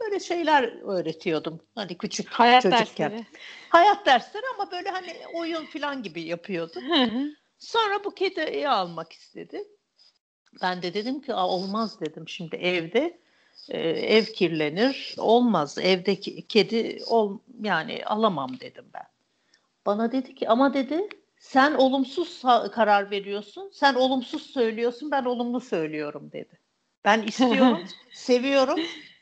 [0.00, 1.60] böyle şeyler öğretiyordum.
[1.74, 3.10] Hani küçük Hayat çocukken.
[3.10, 3.26] dersleri.
[3.68, 6.82] Hayat dersleri ama böyle hani oyun filan gibi yapıyordum.
[7.58, 9.64] Sonra bu kediyi almak istedi.
[10.62, 13.20] Ben de dedim ki olmaz dedim şimdi evde
[13.68, 19.06] e, ev kirlenir olmaz evdeki kedi ol yani alamam dedim ben.
[19.86, 21.08] Bana dedi ki ama dedi
[21.38, 26.58] sen olumsuz karar veriyorsun sen olumsuz söylüyorsun ben olumlu söylüyorum dedi.
[27.04, 28.80] Ben istiyorum seviyorum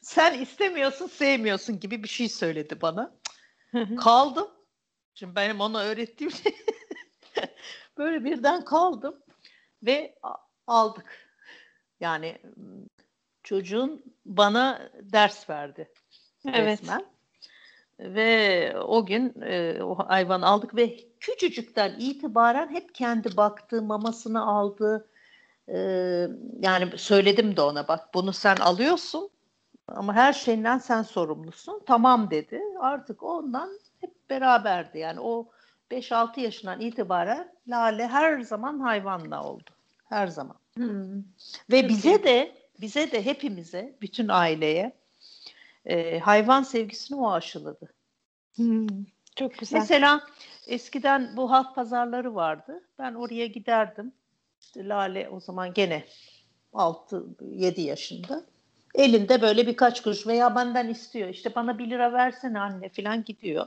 [0.08, 3.14] sen istemiyorsun sevmiyorsun gibi bir şey söyledi bana.
[4.00, 4.48] Kaldım.
[5.14, 6.56] Şimdi benim ona öğrettiğim şey
[7.98, 9.22] böyle birden kaldım
[9.82, 10.18] ve
[10.66, 11.28] aldık.
[12.00, 12.38] Yani
[13.42, 15.92] çocuğun bana ders verdi.
[16.46, 16.66] Evet.
[16.66, 17.04] Resmen.
[18.00, 25.10] Ve o gün e, o hayvanı aldık ve küçücükten itibaren hep kendi baktı, mamasını aldı.
[25.68, 25.78] E,
[26.60, 29.30] yani söyledim de ona bak bunu sen alıyorsun
[29.88, 31.82] ama her şeyinden sen sorumlusun.
[31.86, 32.62] Tamam dedi.
[32.80, 33.70] Artık ondan
[34.00, 34.98] hep beraberdi.
[34.98, 35.48] Yani o
[35.90, 39.70] 5-6 yaşından itibaren Lale her zaman hayvanla oldu.
[40.08, 40.56] Her zaman.
[40.74, 41.22] Hmm.
[41.70, 44.92] Ve Çok bize de bize de hepimize, bütün aileye
[45.84, 47.94] e, hayvan sevgisini o aşıladı.
[48.56, 48.86] Hmm.
[49.36, 49.78] Çok güzel.
[49.78, 50.20] Mesela
[50.66, 52.82] eskiden bu halk pazarları vardı.
[52.98, 54.12] Ben oraya giderdim.
[54.60, 56.04] İşte Lale o zaman gene
[56.72, 58.44] 6-7 yaşında.
[58.94, 61.28] Elinde böyle birkaç kuruş veya benden istiyor.
[61.28, 63.66] İşte bana bir lira versene anne falan gidiyor.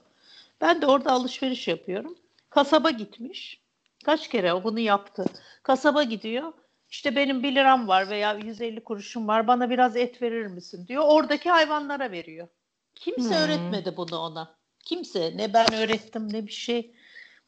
[0.62, 2.16] Ben de orada alışveriş yapıyorum.
[2.50, 3.62] Kasaba gitmiş.
[4.06, 5.26] Kaç kere o bunu yaptı.
[5.64, 6.54] Kasaba gidiyor.
[6.90, 9.48] İşte benim bir liram var veya 150 kuruşum var.
[9.48, 11.04] Bana biraz et verir misin diyor.
[11.08, 12.48] Oradaki hayvanlara veriyor.
[12.96, 13.42] Kimse Hmm.
[13.44, 14.56] öğretmedi bunu ona.
[14.80, 15.34] Kimse.
[15.38, 16.92] Ne ben öğrettim ne bir şey.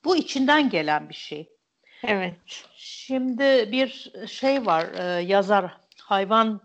[0.04, 1.50] Bu içinden gelen bir şey.
[2.04, 2.36] Evet.
[2.76, 6.62] Şimdi bir şey var e, yazar hayvan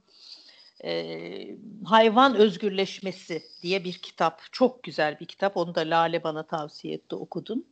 [0.85, 6.95] e, hayvan özgürleşmesi diye bir kitap çok güzel bir kitap onu da Lale bana tavsiye
[6.95, 7.65] etti okudum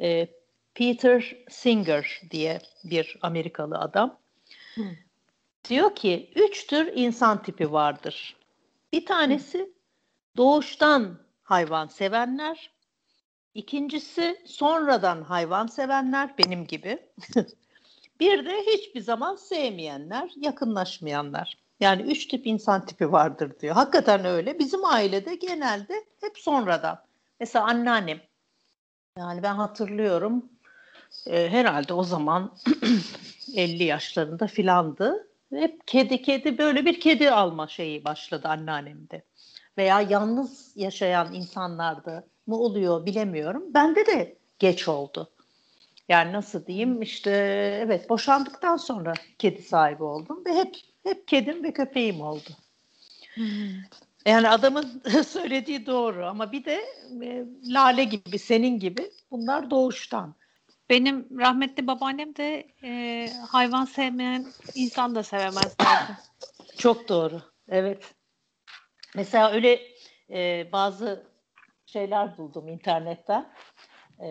[0.00, 0.28] E,
[0.74, 4.18] Peter Singer diye bir Amerikalı adam
[4.74, 4.82] Hı.
[5.68, 8.36] diyor ki üç tür insan tipi vardır
[8.92, 9.72] bir tanesi
[10.36, 12.74] doğuştan hayvan sevenler
[13.54, 16.98] İkincisi sonradan hayvan sevenler benim gibi.
[18.20, 21.63] bir de hiçbir zaman sevmeyenler, yakınlaşmayanlar.
[21.80, 23.74] Yani üç tip insan tipi vardır diyor.
[23.74, 24.58] Hakikaten öyle.
[24.58, 26.98] Bizim ailede genelde hep sonradan.
[27.40, 28.20] Mesela anneannem.
[29.18, 30.50] Yani ben hatırlıyorum.
[31.26, 32.56] e, herhalde o zaman
[33.56, 35.28] 50 yaşlarında filandı.
[35.54, 39.24] Hep kedi kedi böyle bir kedi alma şeyi başladı anneannemde.
[39.78, 43.74] Veya yalnız yaşayan insanlarda mı oluyor bilemiyorum.
[43.74, 45.30] Bende de geç oldu.
[46.08, 47.30] Yani nasıl diyeyim işte
[47.84, 52.50] evet boşandıktan sonra kedi sahibi oldum ve hep hep kedim ve köpeğim oldu.
[54.26, 56.84] Yani adamın söylediği doğru ama bir de
[57.22, 60.34] e, Lale gibi senin gibi bunlar doğuştan.
[60.90, 66.18] Benim rahmetli babaannem de e, hayvan sevmeyen insan da sevemez derdi.
[66.78, 67.42] Çok doğru.
[67.68, 68.14] Evet.
[69.14, 69.80] Mesela öyle
[70.30, 71.26] e, bazı
[71.86, 73.52] şeyler buldum internetten.
[74.20, 74.28] E,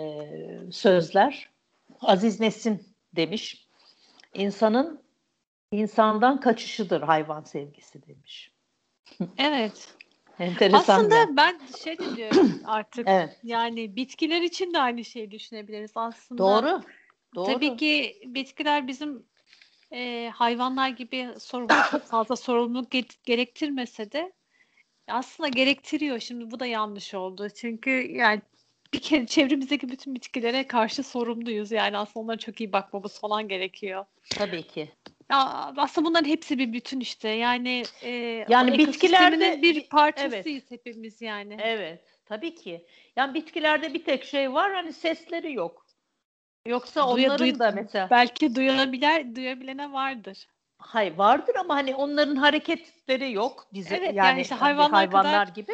[0.71, 1.49] sözler.
[2.01, 3.67] Aziz Nesin demiş.
[4.33, 5.02] İnsanın
[5.73, 8.51] insandan kaçışıdır hayvan sevgisi demiş.
[9.37, 9.95] Evet.
[10.39, 10.79] Enteresan.
[10.79, 11.37] Aslında ya.
[11.37, 13.07] ben şey de diyorum artık.
[13.07, 13.39] Evet.
[13.43, 16.43] Yani bitkiler için de aynı şeyi düşünebiliriz aslında.
[16.43, 16.81] Doğru.
[17.35, 17.45] Doğru.
[17.45, 19.25] Tabii ki bitkiler bizim
[19.91, 24.33] e, hayvanlar gibi sorumluluk, fazla sorumluluk ge- gerektirmese de
[25.07, 26.19] aslında gerektiriyor.
[26.19, 27.47] Şimdi bu da yanlış oldu.
[27.55, 28.41] Çünkü yani
[28.93, 31.71] bir kere çevremizdeki bütün bitkilere karşı sorumluyuz.
[31.71, 34.05] Yani aslında onlara çok iyi bakmamız falan gerekiyor.
[34.29, 34.89] Tabii ki.
[35.33, 37.29] Ya aslında bunların hepsi bir bütün işte.
[37.29, 38.09] Yani e,
[38.49, 41.57] Yani bitkilerde- bir parçasıyız hepimiz yani.
[41.61, 42.03] Evet.
[42.25, 42.85] Tabii ki.
[43.15, 45.85] Yani bitkilerde bir tek şey var hani sesleri yok.
[46.67, 50.47] Yoksa Duya- onların duy- da mesela Belki duyabilen, duyabilene vardır.
[50.77, 55.47] Hay vardır ama hani onların hareketleri yok bize Evet, yani, yani işte hayvanlar hayvanlar kadar
[55.55, 55.73] gibi.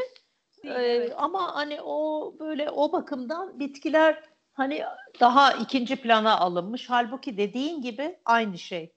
[0.63, 1.13] Değil, Ee, evet.
[1.17, 4.84] Ama hani o böyle o bakımdan bitkiler hani
[5.19, 6.89] daha ikinci plana alınmış.
[6.89, 8.93] Halbuki dediğin gibi aynı şey.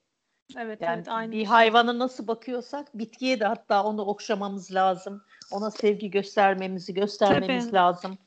[0.57, 1.45] Evet, Yani evet aynı bir şey.
[1.45, 5.23] hayvana nasıl bakıyorsak bitkiye de hatta onu okşamamız lazım.
[5.51, 7.75] Ona sevgi göstermemizi göstermemiz Tabii.
[7.75, 8.17] lazım.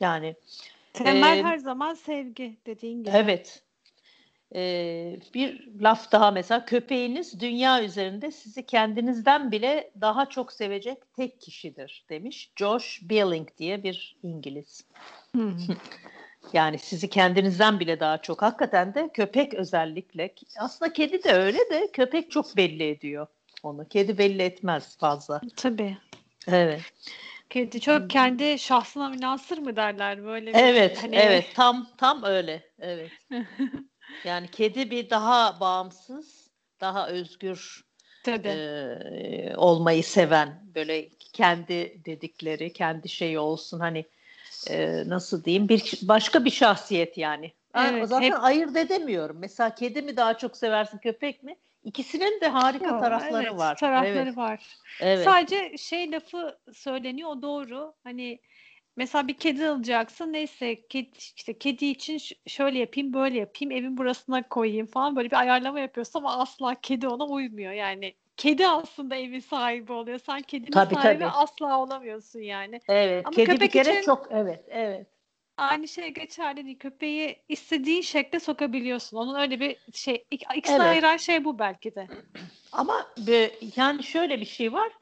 [0.00, 0.34] Yani
[0.92, 3.16] Temel Ee, her zaman sevgi dediğin gibi.
[3.16, 3.62] evet.
[4.54, 11.40] Ee, bir laf daha mesela köpeğiniz dünya üzerinde sizi kendinizden bile daha çok sevecek tek
[11.40, 14.84] kişidir demiş Josh Billing diye bir İngiliz.
[16.52, 18.42] Yani sizi kendinizden bile daha çok.
[18.42, 20.34] Hakikaten de köpek özellikle.
[20.58, 23.26] Aslında kedi de öyle de köpek çok belli ediyor
[23.62, 23.88] onu.
[23.88, 25.40] Kedi belli etmez fazla.
[25.56, 25.96] Tabii.
[26.48, 26.80] Evet.
[27.50, 31.46] Kedi çok kendi şahsına münasır mı derler böyle bir, Evet, hani- evet.
[31.54, 32.62] Tam tam öyle.
[32.78, 33.10] Evet.
[34.24, 36.50] Yani kedi bir daha bağımsız,
[36.80, 37.84] daha özgür
[38.22, 38.48] Tabii.
[38.48, 44.04] e, olmayı seven, böyle kendi dedikleri, kendi şeyi olsun hani
[44.70, 47.52] e, nasıl diyeyim bir başka bir şahsiyet yani.
[47.74, 49.36] Evet, zaten hep- ayırt edemiyorum.
[49.40, 51.56] Mesela kedi mi daha çok seversin, köpek mi?
[51.84, 53.76] İkisinin de harika Yo, tarafları evet, var.
[53.76, 54.76] Tarafları evet, var.
[55.00, 55.24] evet.
[55.24, 57.94] Sadece şey lafı söyleniyor o doğru.
[58.04, 58.40] Hani
[58.96, 64.48] mesela bir kedi alacaksın neyse kedi, işte kedi için şöyle yapayım böyle yapayım evin burasına
[64.48, 68.14] koyayım falan böyle bir ayarlama yapıyorsun ama asla kedi ona uymuyor yani.
[68.36, 70.18] Kedi aslında evin sahibi oluyor.
[70.26, 71.30] Sen kedinin Tabii, sahibi tabii.
[71.30, 72.80] asla olamıyorsun yani.
[72.88, 75.06] Evet, Ama kedi bir kere için- çok evet, evet.
[75.56, 76.78] Aynı şey geçerli değil.
[76.78, 79.16] Köpeği istediğin şekle sokabiliyorsun.
[79.16, 80.86] Onun öyle bir şey ik- ikisini Evet.
[80.86, 82.08] ayıran şey bu belki de.
[82.72, 84.92] Ama bir- yani şöyle bir şey var.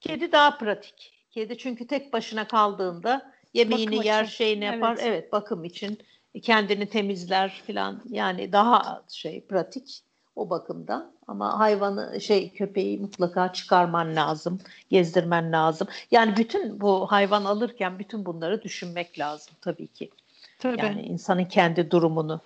[0.00, 1.26] Kedi daha pratik.
[1.30, 4.32] Kedi çünkü tek başına kaldığında yemeğini Bakım yer, için.
[4.36, 4.94] şeyini yapar.
[4.94, 5.04] Evet.
[5.06, 5.32] Evet.
[5.32, 5.98] bakım için
[6.42, 8.02] kendini temizler filan.
[8.08, 10.00] Yani daha şey pratik
[10.36, 11.12] o bakımdan.
[11.26, 15.88] Ama hayvanı şey köpeği mutlaka çıkarman lazım, gezdirmen lazım.
[16.10, 20.10] Yani bütün bu hayvan alırken bütün bunları düşünmek lazım tabii ki.
[20.58, 20.80] Tabii.
[20.80, 22.40] Yani insanın kendi durumunu.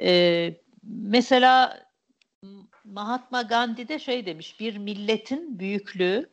[0.00, 1.86] Ee, mesela
[2.84, 6.30] Mahatma Gandhi de şey demiş, bir milletin büyüklüğü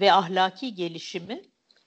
[0.00, 1.42] ve ahlaki gelişimi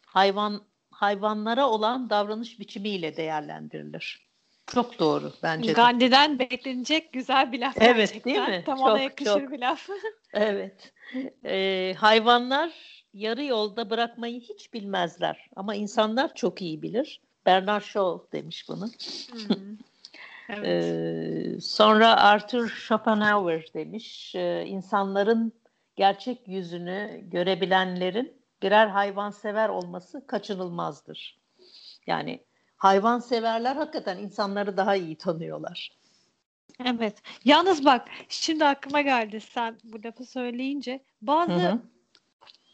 [0.05, 4.26] hayvan hayvanlara olan davranış biçimiyle değerlendirilir.
[4.73, 5.73] Çok doğru bence de.
[5.73, 8.47] Gandhi'den beklenecek güzel bir laf Evet, gerçekten.
[8.47, 8.63] değil mi?
[8.65, 9.51] Tam ona Çok, yakışır çok.
[9.51, 9.89] bir laf.
[10.33, 10.93] Evet.
[11.45, 12.71] Ee, hayvanlar
[13.13, 17.21] yarı yolda bırakmayı hiç bilmezler ama insanlar çok iyi bilir.
[17.45, 18.85] Bernard Shaw demiş bunu.
[19.31, 19.77] Hmm.
[20.49, 20.65] Evet.
[20.65, 25.53] Ee, sonra Arthur Schopenhauer demiş, e, insanların
[25.95, 31.37] gerçek yüzünü görebilenlerin birer hayvansever olması kaçınılmazdır.
[32.07, 32.39] Yani
[32.77, 35.91] hayvanseverler hakikaten insanları daha iyi tanıyorlar.
[36.85, 37.21] evet.
[37.45, 41.03] Yalnız bak şimdi aklıma geldi sen bu lafı söyleyince.
[41.21, 41.79] Bazı Hı hı.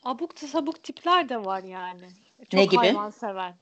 [0.03, 2.07] abuk sabuk tipler de var yani.
[2.39, 2.75] Çok Ne gibi?
[2.77, 3.53] hayvansever.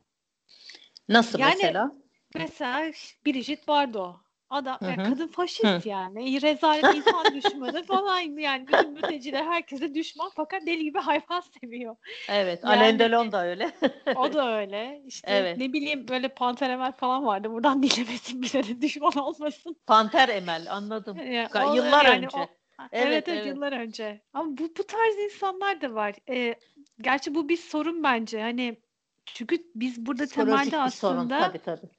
[1.10, 1.92] Nasıl Yani- mesela?
[2.36, 2.92] Mesela
[3.26, 4.16] Brigitte Bardot.
[4.52, 5.10] Adam, Hı yani hı.
[5.10, 6.42] kadın faşist yani.
[6.42, 8.68] Rezalet insan düşmanı falan yani.
[8.68, 11.96] Bütün mülteciler herkese düşman fakat deli gibi hayvan seviyor.
[12.30, 13.72] Evet, Yani- Alain Delon da öyle.
[14.16, 15.02] O da öyle.
[15.06, 15.58] İşte Evet.
[15.58, 17.52] ne bileyim böyle Pantenemel falan vardı.
[17.52, 19.76] Buradan dinlemesin bize de düşman olmasın.
[19.88, 21.18] Panter Emel, anladım.
[21.18, 22.38] Ya, Ka- o- Yıllar yani önce.
[22.38, 22.48] o-
[22.92, 24.22] Evet, evet, evet, yıllar önce.
[24.34, 26.16] Ama bu, bu tarz insanlar da var.
[26.30, 26.56] Ee,
[27.02, 28.42] gerçi bu bir sorun bence.
[28.42, 28.78] Hani
[29.26, 31.90] çünkü biz burada Psikolojik temelde bir sorun aslında tabii tabii.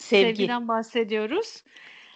[0.00, 0.36] Sevgi.
[0.36, 1.64] sevgiden bahsediyoruz.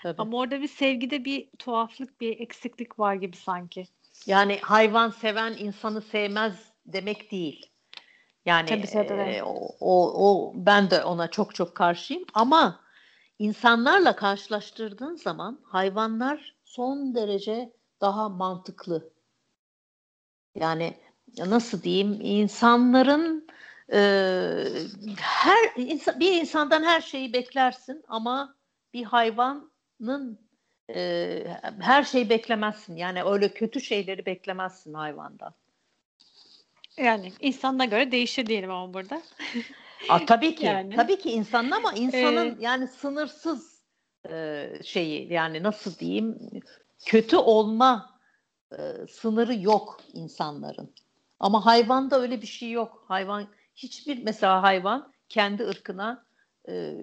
[0.02, 0.22] tabii.
[0.22, 3.86] Ama orada bir sevgide bir tuhaflık, bir eksiklik var gibi sanki.
[4.26, 7.66] Yani hayvan seven insanı sevmez demek değil.
[8.46, 9.12] Yani Tabii, tabii.
[9.12, 12.80] e, o, o, o ben de ona çok çok karşıyım ama
[13.38, 19.10] insanlarla karşılaştırdığın zaman hayvanlar son derece daha mantıklı.
[20.54, 20.94] Yani
[21.38, 23.48] nasıl diyeyim insanların
[25.20, 25.76] her
[26.20, 28.54] bir insandan her şeyi beklersin ama
[28.94, 30.38] bir hayvanın
[30.94, 31.44] e,
[31.80, 32.96] her şeyi beklemezsin.
[32.96, 35.54] Yani öyle kötü şeyleri beklemezsin hayvandan.
[36.96, 39.22] Yani insanına göre değişir diyelim ama burada.
[40.08, 40.66] Aa, tabii ki.
[40.66, 40.96] Yani.
[40.96, 43.82] Tabii ki insanın ama insanın Ee, yani sınırsız
[44.30, 46.38] e, şeyi yani nasıl diyeyim
[47.06, 48.20] kötü olma
[48.72, 50.94] e, sınırı yok insanların.
[51.40, 53.04] Ama hayvanda öyle bir şey yok.
[53.08, 56.24] Hayvan hiçbir mesela hayvan kendi ırkına
[56.68, 56.94] e,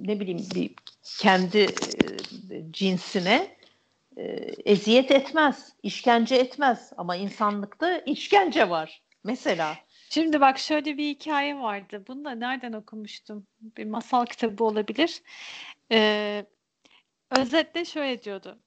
[0.00, 0.74] ne bileyim bir
[1.18, 1.68] kendi e,
[2.70, 3.56] cinsine
[4.16, 4.22] e,
[4.64, 9.02] eziyet etmez, işkence etmez ama insanlıkta işkence var.
[9.24, 9.76] Mesela
[10.10, 12.04] Şimdi bak şöyle bir hikaye vardı.
[12.08, 13.46] Bunu da nereden okumuştum?
[13.60, 15.22] Bir masal kitabı olabilir.
[15.92, 16.46] Ee,
[17.30, 18.58] özetle şöyle diyordu.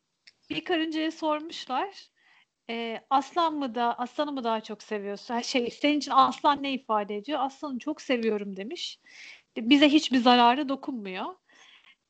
[0.50, 2.10] Bir karıncaya sormuşlar.
[2.70, 5.40] E, aslan mı da aslanı mı daha çok seviyorsun?
[5.40, 7.40] Şey, senin için aslan ne ifade ediyor?
[7.42, 9.00] Aslanı çok seviyorum demiş.
[9.58, 11.26] Bize hiçbir zararı dokunmuyor.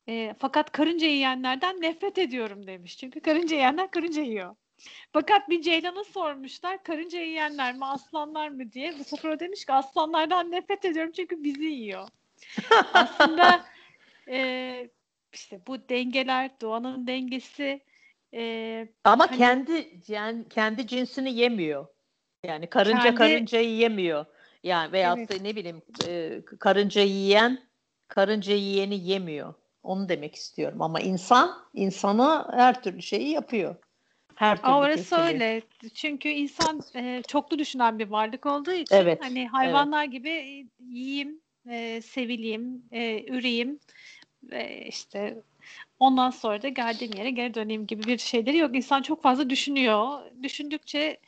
[0.08, 2.98] E, fakat karınca yiyenlerden nefret ediyorum demiş.
[2.98, 4.56] Çünkü karınca yiyenler karınca yiyor.
[5.12, 8.98] Fakat bir ceylana sormuşlar karınca yiyenler mi aslanlar mı diye.
[8.98, 12.08] Bu sefer o demiş ki aslanlardan nefret ediyorum çünkü bizi yiyor.
[12.94, 13.64] Aslında
[14.28, 14.90] e,
[15.32, 17.80] işte bu dengeler, doğanın dengesi
[18.34, 21.86] e, ama hani, kendi yani kendi cinsini yemiyor.
[22.44, 24.24] Yani karınca kendi, karıncayı yemiyor.
[24.62, 25.42] Yani veyahut evet.
[25.42, 27.58] ne bileyim e, karınca yiyen
[28.08, 29.54] karınca yiyeni yemiyor.
[29.82, 33.76] Onu demek istiyorum ama insan insana her türlü şeyi yapıyor.
[34.34, 35.20] Her türlü Orası kesili.
[35.20, 35.62] öyle.
[35.94, 40.12] Çünkü insan e, çoklu düşünen bir varlık olduğu için evet, hani hayvanlar evet.
[40.12, 41.40] gibi yiyeyim,
[41.70, 43.78] e, sevileyim, e, üreyim
[44.42, 45.42] ve işte
[45.98, 48.76] ondan sonra da geldiğim yere geri döneyim gibi bir şeyleri yok.
[48.76, 50.20] İnsan çok fazla düşünüyor.
[50.42, 51.20] Düşündükçe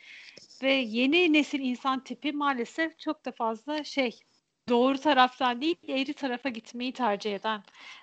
[0.62, 4.20] ve yeni nesil insan tipi maalesef çok da fazla şey
[4.68, 7.62] doğru taraftan değil eğri tarafa gitmeyi tercih eden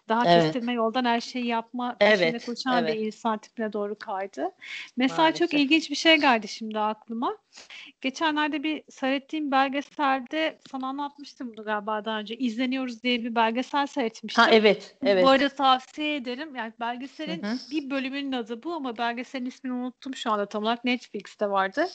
[0.09, 0.43] daha evet.
[0.43, 2.19] kestirme yoldan her şeyi yapma evet.
[2.19, 2.95] peşinde koşan evet.
[2.95, 4.51] bir insan tipine doğru kaydı.
[4.97, 5.39] Mesela Maalesef.
[5.39, 7.37] çok ilginç bir şey geldi şimdi aklıma.
[8.01, 12.35] Geçenlerde bir seyrettiğim belgeselde sana anlatmıştım bunu galiba daha önce.
[12.35, 14.43] İzleniyoruz diye bir belgesel seyretmiştim.
[14.43, 15.23] Ha evet, evet.
[15.23, 16.55] Bu arada tavsiye ederim.
[16.55, 17.57] Yani belgeselin Hı-hı.
[17.71, 21.87] bir bölümünün adı bu ama belgeselin ismini unuttum şu anda tam olarak Netflix'te vardı.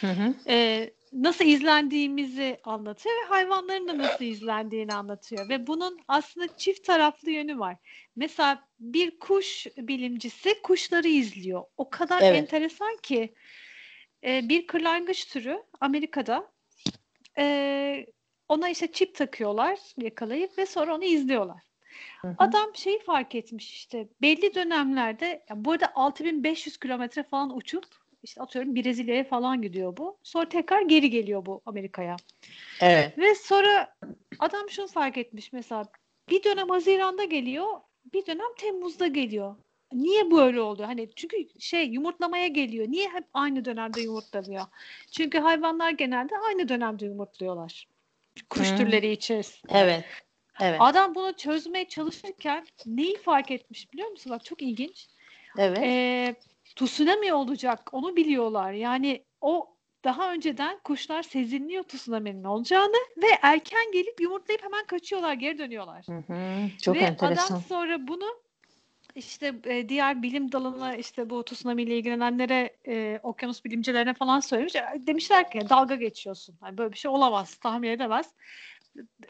[0.00, 0.34] Hı hı.
[0.48, 7.30] Ee, nasıl izlendiğimizi anlatıyor ve hayvanların da nasıl izlendiğini anlatıyor ve bunun aslında çift taraflı
[7.30, 7.61] yönü var.
[8.16, 11.64] Mesela bir kuş bilimcisi kuşları izliyor.
[11.76, 12.36] O kadar evet.
[12.36, 13.34] enteresan ki
[14.24, 16.52] e, bir kırlangıç türü Amerika'da
[17.38, 18.06] e,
[18.48, 21.62] ona işte çip takıyorlar yakalayıp ve sonra onu izliyorlar.
[22.20, 22.34] Hı hı.
[22.38, 27.84] Adam şeyi fark etmiş işte belli dönemlerde yani bu arada 6500 kilometre falan uçup
[28.22, 30.18] işte atıyorum Brezilya'ya falan gidiyor bu.
[30.22, 32.16] Sonra tekrar geri geliyor bu Amerika'ya.
[32.80, 33.18] Evet.
[33.18, 33.94] Ve sonra
[34.38, 35.84] adam şunu fark etmiş mesela
[36.28, 37.66] bir dönem Haziran'da geliyor,
[38.12, 39.56] bir dönem Temmuz'da geliyor.
[39.92, 40.82] Niye böyle oldu?
[40.86, 42.86] Hani çünkü şey yumurtlamaya geliyor.
[42.88, 44.64] Niye hep aynı dönemde yumurtlanıyor?
[45.10, 47.88] Çünkü hayvanlar genelde aynı dönemde yumurtluyorlar.
[48.50, 48.76] Kuş hmm.
[48.76, 49.72] türleri içerisinde.
[49.76, 50.04] Evet.
[50.60, 50.76] Evet.
[50.80, 54.32] Adam bunu çözmeye çalışırken neyi fark etmiş biliyor musun?
[54.32, 55.06] Bak çok ilginç.
[55.58, 55.78] Evet.
[55.82, 56.34] Ee,
[56.76, 58.72] tsunami olacak onu biliyorlar.
[58.72, 65.58] Yani o daha önceden kuşlar sezinliyor tsunami'nin olacağını ve erken gelip yumurtlayıp hemen kaçıyorlar, geri
[65.58, 66.06] dönüyorlar.
[66.08, 67.46] Hı hı, çok ve enteresan.
[67.46, 68.42] adam sonra bunu
[69.14, 74.76] işte e, diğer bilim dalına işte bu tsunami ile ilgilenenlere e, okyanus bilimcilerine falan söylemiş.
[74.76, 76.56] E, demişler ki dalga geçiyorsun.
[76.62, 77.54] Yani böyle bir şey olamaz.
[77.54, 78.34] Tahmin edemez.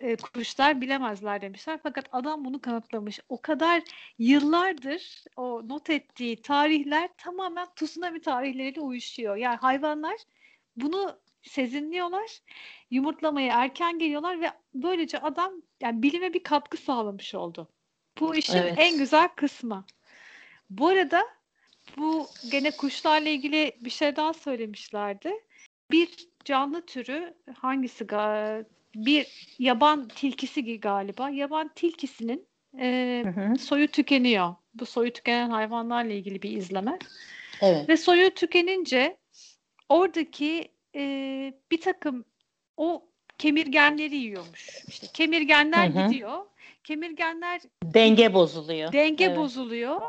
[0.00, 1.80] E, kuşlar bilemezler demişler.
[1.82, 3.20] Fakat adam bunu kanıtlamış.
[3.28, 3.82] O kadar
[4.18, 9.36] yıllardır o not ettiği tarihler tamamen tsunami tarihleriyle uyuşuyor.
[9.36, 10.16] Yani hayvanlar
[10.76, 12.40] bunu sezinliyorlar.
[12.90, 17.68] Yumurtlamaya erken geliyorlar ve böylece adam yani bilime bir katkı sağlamış oldu.
[18.20, 18.74] Bu işin evet.
[18.76, 19.84] en güzel kısmı.
[20.70, 21.22] Bu arada
[21.96, 25.32] bu gene kuşlarla ilgili bir şey daha söylemişlerdi.
[25.90, 28.08] Bir canlı türü hangisi
[28.94, 31.30] bir yaban tilkisi galiba.
[31.30, 32.46] Yaban tilkisinin
[32.78, 33.58] e, hı hı.
[33.58, 34.54] soyu tükeniyor.
[34.74, 36.98] Bu soyu tükenen hayvanlarla ilgili bir izleme.
[37.60, 37.88] Evet.
[37.88, 39.16] Ve soyu tükenince
[39.92, 42.24] oradaki e, bir takım
[42.76, 44.84] o kemirgenleri yiyormuş.
[44.88, 46.08] İşte kemirgenler hı hı.
[46.08, 46.46] gidiyor.
[46.84, 48.92] Kemirgenler denge bozuluyor.
[48.92, 49.36] Denge evet.
[49.36, 50.00] bozuluyor.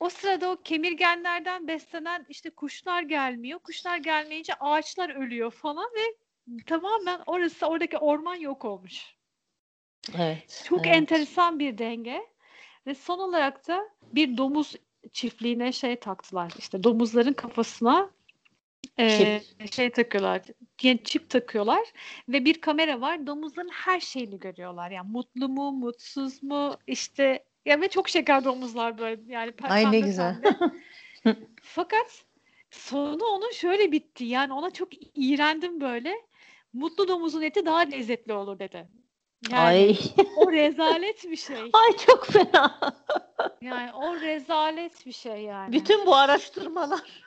[0.00, 3.58] O sırada o kemirgenlerden beslenen işte kuşlar gelmiyor.
[3.58, 6.16] Kuşlar gelmeyince ağaçlar ölüyor falan ve
[6.66, 9.16] tamamen orası oradaki orman yok olmuş.
[10.18, 10.64] Evet.
[10.68, 10.96] Çok evet.
[10.96, 12.22] enteresan bir denge
[12.86, 14.74] ve son olarak da bir domuz
[15.12, 16.52] çiftliğine şey taktılar.
[16.58, 18.10] İşte domuzların kafasına
[18.98, 19.40] e,
[19.72, 20.42] şey takıyorlar.
[20.82, 21.82] Yani çip takıyorlar
[22.28, 23.26] ve bir kamera var.
[23.26, 24.90] Domuzların her şeyini görüyorlar.
[24.90, 30.00] Yani mutlu mu, mutsuz mu, işte ya ve çok şeker domuzlar böyle yani Ay ne
[30.00, 30.36] güzel.
[31.62, 32.24] Fakat
[32.70, 34.24] sonu onun şöyle bitti.
[34.24, 36.14] Yani ona çok iğrendim böyle.
[36.72, 38.88] Mutlu domuzun eti daha lezzetli olur dedi.
[39.50, 39.98] Yani Ay.
[40.36, 41.56] o rezalet bir şey.
[41.72, 42.94] Ay çok fena.
[43.60, 45.72] Yani o rezalet bir şey yani.
[45.72, 47.22] Bütün bu araştırmalar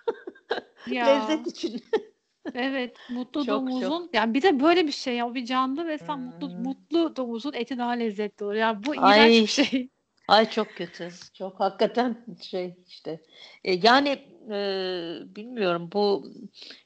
[0.88, 1.05] ya.
[1.29, 1.83] lezzet için.
[2.53, 4.15] evet, mutlu çok, domuzun çok.
[4.15, 6.25] yani bir de böyle bir şey ya bir canlı ve sen hmm.
[6.25, 8.53] mutlu mutlu domuzun eti daha lezzetli olur.
[8.53, 9.41] Yani bu iğrenç Ay.
[9.41, 9.89] bir şey.
[10.27, 11.09] Ay çok kötü.
[11.33, 13.21] Çok hakikaten şey işte.
[13.63, 14.09] E, yani
[14.49, 14.55] e,
[15.35, 16.31] bilmiyorum bu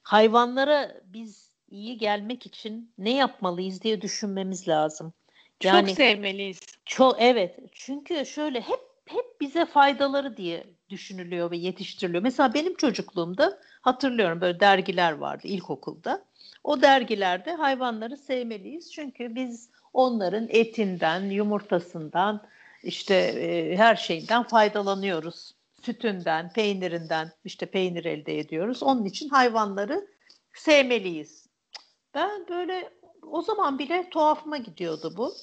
[0.04, 5.14] hayvanlara biz iyi gelmek için ne yapmalıyız diye düşünmemiz lazım.
[5.64, 6.60] Yani, çok sevmeliyiz.
[6.86, 7.60] Çok evet.
[7.72, 12.24] Çünkü şöyle hep hep bize faydaları diye düşünülüyor ve yetiştiriliyor.
[12.24, 16.26] Mesela benim çocukluğumda hatırlıyorum böyle dergiler vardı ilkokulda.
[16.64, 18.92] O dergilerde hayvanları sevmeliyiz.
[18.94, 22.44] Çünkü biz onların etinden, yumurtasından,
[22.84, 25.56] işte e, her şeyden faydalanıyoruz.
[25.82, 28.84] Sütünden, peynirinden, işte peynir elde ediyoruz.
[28.84, 30.08] Onun için hayvanları
[30.54, 31.48] sevmeliyiz.
[32.14, 32.90] Ben böyle
[33.22, 35.34] o zaman bile tuhafıma gidiyordu bu.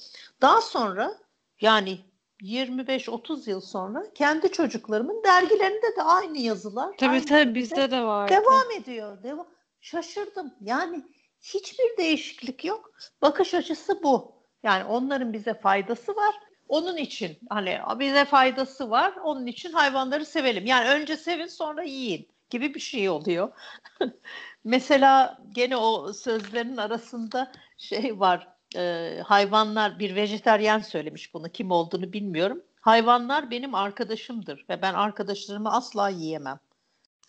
[0.41, 1.17] Daha sonra
[1.61, 1.99] yani
[2.41, 6.97] 25-30 yıl sonra kendi çocuklarımın dergilerinde de aynı yazılar.
[6.97, 8.29] Tabii aynı tabii bizde de var.
[8.29, 9.23] Devam ediyor.
[9.23, 9.47] Devam.
[9.81, 10.53] Şaşırdım.
[10.61, 11.05] Yani
[11.41, 12.91] hiçbir değişiklik yok.
[13.21, 14.31] Bakış açısı bu.
[14.63, 16.35] Yani onların bize faydası var.
[16.67, 19.13] Onun için hani bize faydası var.
[19.23, 20.65] Onun için hayvanları sevelim.
[20.65, 23.51] Yani önce sevin sonra yiyin gibi bir şey oluyor.
[24.63, 28.47] Mesela gene o sözlerin arasında şey var.
[28.75, 31.49] E, hayvanlar bir vejeteryen söylemiş bunu.
[31.49, 32.61] Kim olduğunu bilmiyorum.
[32.81, 36.59] Hayvanlar benim arkadaşımdır ve ben arkadaşlarımı asla yiyemem.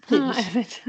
[0.08, 0.84] Ha, evet.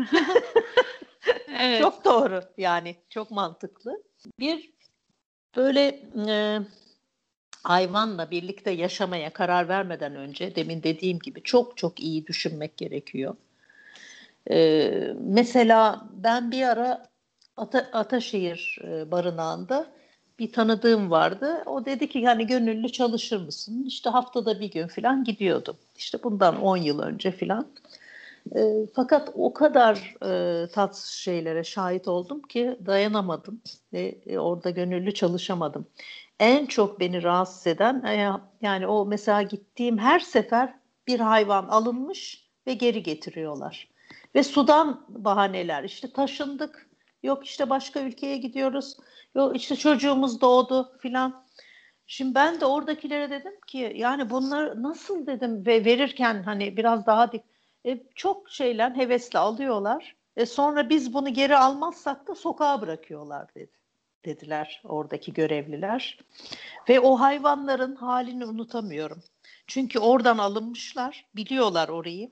[1.60, 1.82] evet.
[1.82, 4.04] Çok doğru yani çok mantıklı.
[4.40, 4.74] Bir
[5.56, 6.60] böyle e,
[7.64, 13.36] hayvanla birlikte yaşamaya karar vermeden önce demin dediğim gibi çok çok iyi düşünmek gerekiyor.
[14.52, 17.08] Ee, mesela ben bir ara
[17.58, 18.80] Ata, Ataşehir
[19.12, 19.88] barınağında
[20.40, 21.64] bir tanıdığım vardı.
[21.66, 23.84] O dedi ki hani gönüllü çalışır mısın?
[23.88, 25.78] İşte haftada bir gün falan gidiyordum.
[25.98, 27.68] İşte bundan 10 yıl önce falan.
[28.56, 28.62] E,
[28.96, 33.62] fakat o kadar e, tatsız şeylere şahit oldum ki dayanamadım
[33.94, 35.88] ve e, orada gönüllü çalışamadım.
[36.40, 38.32] En çok beni rahatsız eden e,
[38.62, 40.74] yani o mesela gittiğim her sefer
[41.08, 43.88] bir hayvan alınmış ve geri getiriyorlar.
[44.36, 46.90] Ve sudan bahaneler işte taşındık
[47.24, 48.98] yok işte başka ülkeye gidiyoruz
[49.36, 51.46] yok işte çocuğumuz doğdu filan.
[52.08, 57.32] Şimdi ben de oradakilere dedim ki yani bunları nasıl dedim ve verirken hani biraz daha
[57.32, 57.44] dik
[57.86, 60.16] e, çok şeyler hevesle alıyorlar.
[60.36, 63.84] E, sonra biz bunu geri almazsak da sokağa bırakıyorlar dedi
[64.26, 66.20] dediler oradaki görevliler.
[66.90, 69.24] Ve o hayvanların halini unutamıyorum.
[69.68, 72.32] Çünkü oradan alınmışlar, biliyorlar orayı.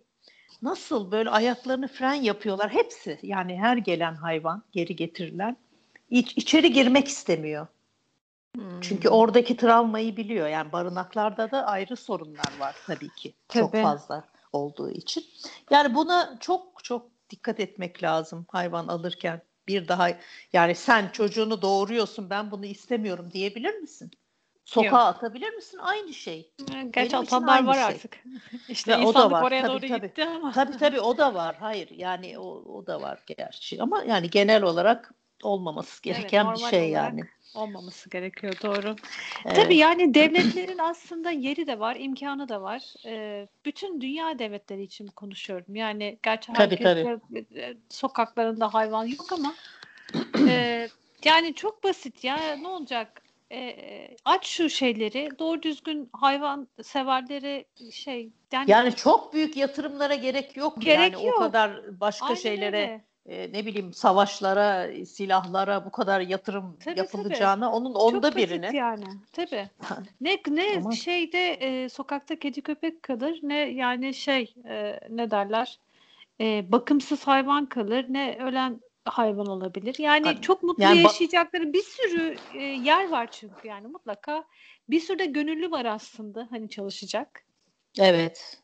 [0.61, 3.19] Nasıl böyle ayaklarını fren yapıyorlar hepsi.
[3.21, 5.57] Yani her gelen hayvan geri getirilen
[6.09, 7.67] iç, içeri girmek istemiyor.
[8.55, 8.81] Hmm.
[8.81, 10.47] Çünkü oradaki travmayı biliyor.
[10.47, 13.33] Yani barınaklarda da ayrı sorunlar var tabii ki.
[13.47, 13.61] Tabii.
[13.61, 14.23] Çok fazla
[14.53, 15.23] olduğu için.
[15.69, 19.41] Yani buna çok çok dikkat etmek lazım hayvan alırken.
[19.67, 20.09] Bir daha
[20.53, 24.11] yani sen çocuğunu doğuruyorsun ben bunu istemiyorum diyebilir misin?
[24.71, 25.15] Sokağa Yok.
[25.15, 25.79] atabilir misin?
[25.81, 26.51] Aynı şey.
[26.93, 27.83] Gerçi atanlar var şey.
[27.83, 28.23] artık.
[28.69, 29.43] İşte o da var.
[29.43, 30.07] oraya tabii, doğru tabii.
[30.07, 30.51] gitti ama.
[30.51, 31.55] Tabii tabii o da var.
[31.59, 32.43] Hayır yani o,
[32.77, 33.81] o da var gerçi.
[33.81, 35.11] Ama yani genel olarak
[35.43, 37.21] olmaması gereken evet, bir şey yani.
[37.55, 38.95] Olmaması gerekiyor doğru.
[39.45, 39.55] Evet.
[39.55, 42.81] Tabii yani devletlerin aslında yeri de var, imkanı da var.
[43.05, 45.75] Ee, bütün dünya devletleri için konuşuyorum.
[45.75, 47.45] Yani gerçi tabii, herkes tabii.
[47.55, 49.53] E, sokaklarında hayvan yok ama
[50.47, 50.87] e,
[51.25, 53.21] yani çok basit ya ne olacak?
[53.51, 60.57] E, aç şu şeyleri doğru düzgün hayvan severleri şey yani, yani çok büyük yatırımlara gerek
[60.57, 61.35] yok gerek yani yok.
[61.35, 66.99] o kadar başka Aynen şeylere öyle e, ne bileyim savaşlara, silahlara bu kadar yatırım tabii,
[66.99, 67.75] yapılacağına tabii.
[67.75, 68.69] onun onda Çok birine.
[68.73, 69.05] yani.
[69.31, 69.69] Tabii.
[70.21, 70.91] ne ne Ama...
[70.91, 75.79] şeyde e, sokakta kedi köpek kalır ne yani şey e, ne derler?
[76.41, 79.95] E, bakımsız hayvan kalır ne ölen hayvan olabilir.
[79.99, 84.43] Yani hani, çok mutlu yani yaşayacakları bir sürü e, yer var çünkü yani mutlaka
[84.89, 87.45] bir sürü de gönüllü var aslında hani çalışacak.
[87.99, 88.61] Evet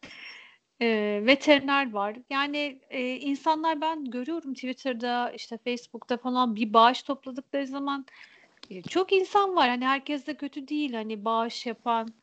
[0.82, 2.18] e, veteriner var.
[2.30, 8.06] Yani e, insanlar ben görüyorum Twitter'da işte Facebook'ta falan bir bağış topladıkları zaman
[8.70, 9.70] e, çok insan var.
[9.70, 12.14] Hani herkes de kötü değil hani bağış yapan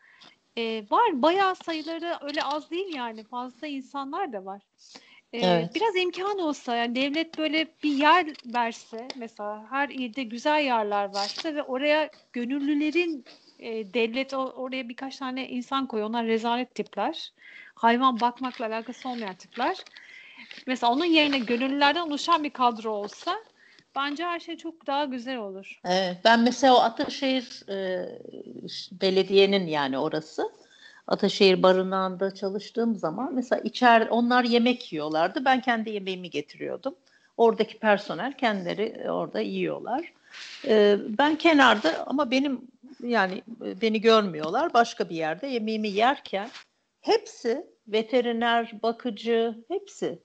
[0.56, 1.22] e, var.
[1.22, 4.62] Bayağı sayıları öyle az değil yani fazla insanlar da var.
[5.34, 5.74] E, evet.
[5.74, 11.54] Biraz imkan olsa yani devlet böyle bir yer verse mesela her ilde güzel yerler verse
[11.54, 13.24] ve oraya gönüllülerin
[13.58, 16.08] e, devlet oraya birkaç tane insan koyuyor.
[16.08, 17.32] Onlar rezalet tipler
[17.74, 19.76] hayvan bakmakla alakası olmayan tipler.
[20.66, 23.36] Mesela onun yerine gönüllülerden oluşan bir kadro olsa
[23.96, 25.80] bence her şey çok daha güzel olur.
[25.84, 28.08] Evet, ben mesela o Ataşehir e,
[28.92, 30.50] belediyenin yani orası
[31.06, 35.44] Ataşehir barınağında çalıştığım zaman mesela içer onlar yemek yiyorlardı.
[35.44, 36.94] Ben kendi yemeğimi getiriyordum.
[37.36, 40.12] Oradaki personel kendileri orada yiyorlar.
[40.64, 42.60] Ee, ben kenarda ama benim
[43.02, 44.74] yani beni görmüyorlar.
[44.74, 46.48] Başka bir yerde yemeğimi yerken
[47.00, 50.18] hepsi veteriner, bakıcı hepsi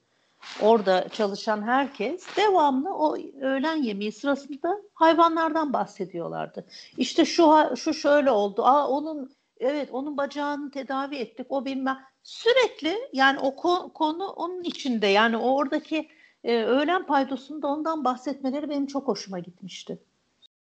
[0.61, 6.65] orada çalışan herkes devamlı o öğlen yemeği sırasında hayvanlardan bahsediyorlardı.
[6.97, 8.65] İşte şu şu şöyle oldu.
[8.65, 11.47] Aa onun evet onun bacağını tedavi ettik.
[11.49, 13.55] O bilmem sürekli yani o
[13.93, 16.09] konu onun içinde yani o oradaki
[16.43, 19.99] e, öğlen paydosunda ondan bahsetmeleri benim çok hoşuma gitmişti.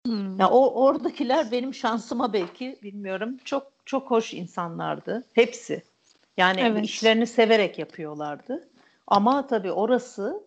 [0.05, 0.39] Hmm.
[0.39, 5.83] Ya o oradakiler benim şansıma belki bilmiyorum çok çok hoş insanlardı hepsi.
[6.37, 6.85] Yani evet.
[6.85, 8.69] işlerini severek yapıyorlardı.
[9.07, 10.43] Ama tabii orası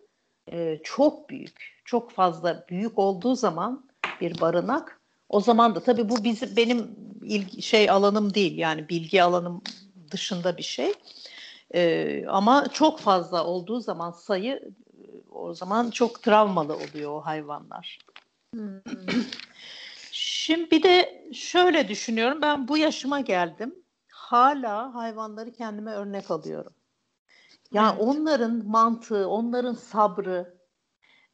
[0.51, 3.85] e, çok büyük, çok fazla büyük olduğu zaman
[4.21, 9.23] bir barınak O zaman da tabii bu bizim benim ilgi, şey alanım değil yani bilgi
[9.23, 9.61] alanım
[10.11, 10.93] dışında bir şey.
[11.75, 14.71] Ee, ama çok fazla olduğu zaman sayı
[15.31, 17.99] o zaman çok travmalı oluyor o hayvanlar.
[18.53, 18.79] Hmm.
[20.11, 23.83] Şimdi bir de şöyle düşünüyorum ben bu yaşıma geldim
[24.33, 26.73] hala hayvanları kendime örnek alıyorum.
[27.71, 28.07] Yani evet.
[28.07, 30.57] onların mantığı, onların sabrı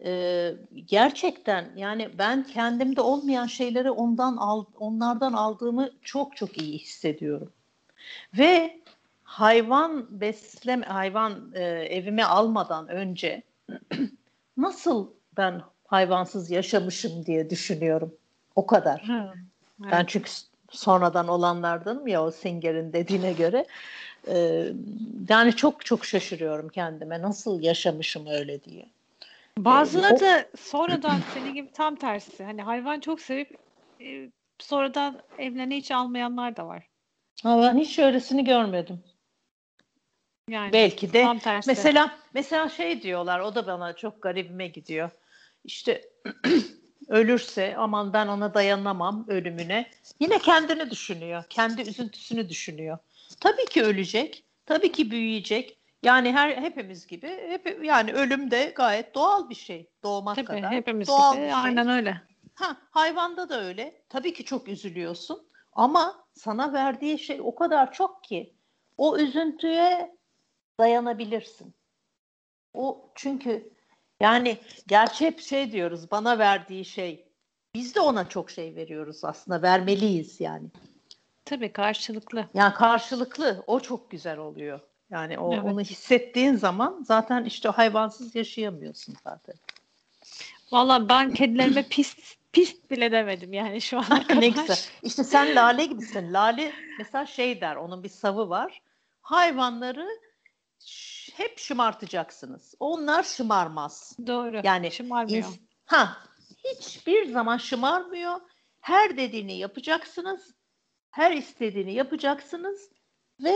[0.06, 0.54] e,
[0.86, 7.52] gerçekten yani ben kendimde olmayan şeyleri ondan al, onlardan aldığımı çok çok iyi hissediyorum.
[8.38, 8.80] Ve
[9.24, 13.44] hayvan besleme hayvan e, evime almadan önce
[14.58, 18.14] nasıl ben hayvansız yaşamışım diye düşünüyorum.
[18.56, 19.02] O kadar.
[19.08, 19.34] Hı,
[19.82, 19.92] evet.
[19.92, 20.32] Ben çünkü
[20.72, 23.66] sonradan olanlardanım ya o Singer'in dediğine göre.
[24.28, 24.74] Ee,
[25.30, 28.86] yani çok çok şaşırıyorum kendime nasıl yaşamışım öyle diye.
[29.66, 32.44] Bazıları da sonradan senin gibi tam tersi.
[32.44, 33.58] Hani hayvan çok sevip
[34.02, 36.88] e, sonradan evlerine hiç almayanlar da var.
[37.44, 39.04] Ha, ben hiç öylesini görmedim.
[40.50, 41.70] Yani belki de tam tersi.
[41.70, 45.10] mesela mesela şey diyorlar o da bana çok garibime gidiyor.
[45.64, 46.02] İşte
[47.08, 49.92] ölürse aman ben ona dayanamam ölümüne.
[50.20, 51.44] Yine kendini düşünüyor.
[51.50, 52.98] Kendi üzüntüsünü düşünüyor.
[53.40, 54.44] Tabii ki ölecek.
[54.66, 55.79] Tabii ki büyüyecek.
[56.04, 59.90] Yani her hepimiz gibi hep yani ölüm de gayet doğal bir şey.
[60.04, 60.72] Doğmak Tabii, kadar.
[60.72, 61.44] hepimiz doğal gibi.
[61.44, 61.62] Bir şey.
[61.62, 62.22] Aynen öyle.
[62.56, 64.02] Ha, hayvanda da öyle.
[64.10, 68.54] Tabii ki çok üzülüyorsun ama sana verdiği şey o kadar çok ki
[68.98, 70.16] o üzüntüye
[70.80, 71.74] dayanabilirsin.
[72.74, 73.74] O çünkü
[74.20, 77.26] yani gerçek şey diyoruz bana verdiği şey.
[77.74, 79.62] Biz de ona çok şey veriyoruz aslında.
[79.62, 80.68] Vermeliyiz yani.
[81.46, 82.46] Tabii karşılıklı.
[82.54, 83.64] Yani karşılıklı.
[83.68, 84.80] O çok güzel oluyor.
[85.12, 85.64] Yani o, evet.
[85.64, 89.56] onu hissettiğin zaman zaten işte hayvansız yaşayamıyorsun zaten.
[90.72, 94.42] Valla ben kedilerime pis pis bile demedim yani şu ana kadar.
[94.42, 94.78] ne güzel.
[95.04, 96.34] İşte sen Lale gibisin.
[96.34, 98.82] Lale mesela şey der, onun bir savı var.
[99.22, 100.08] Hayvanları
[101.34, 102.76] hep şımartacaksınız.
[102.80, 104.18] Onlar şımarmaz.
[104.28, 104.62] Doğru.
[104.64, 105.44] Yani şımarmıyor.
[105.44, 106.18] Ins- ha
[106.64, 108.42] hiçbir zaman şımarmıyor.
[108.82, 110.54] Her dediğini yapacaksınız.
[111.12, 112.90] Her istediğini yapacaksınız
[113.44, 113.56] ve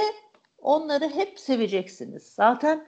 [0.63, 2.23] onları hep seveceksiniz.
[2.23, 2.87] Zaten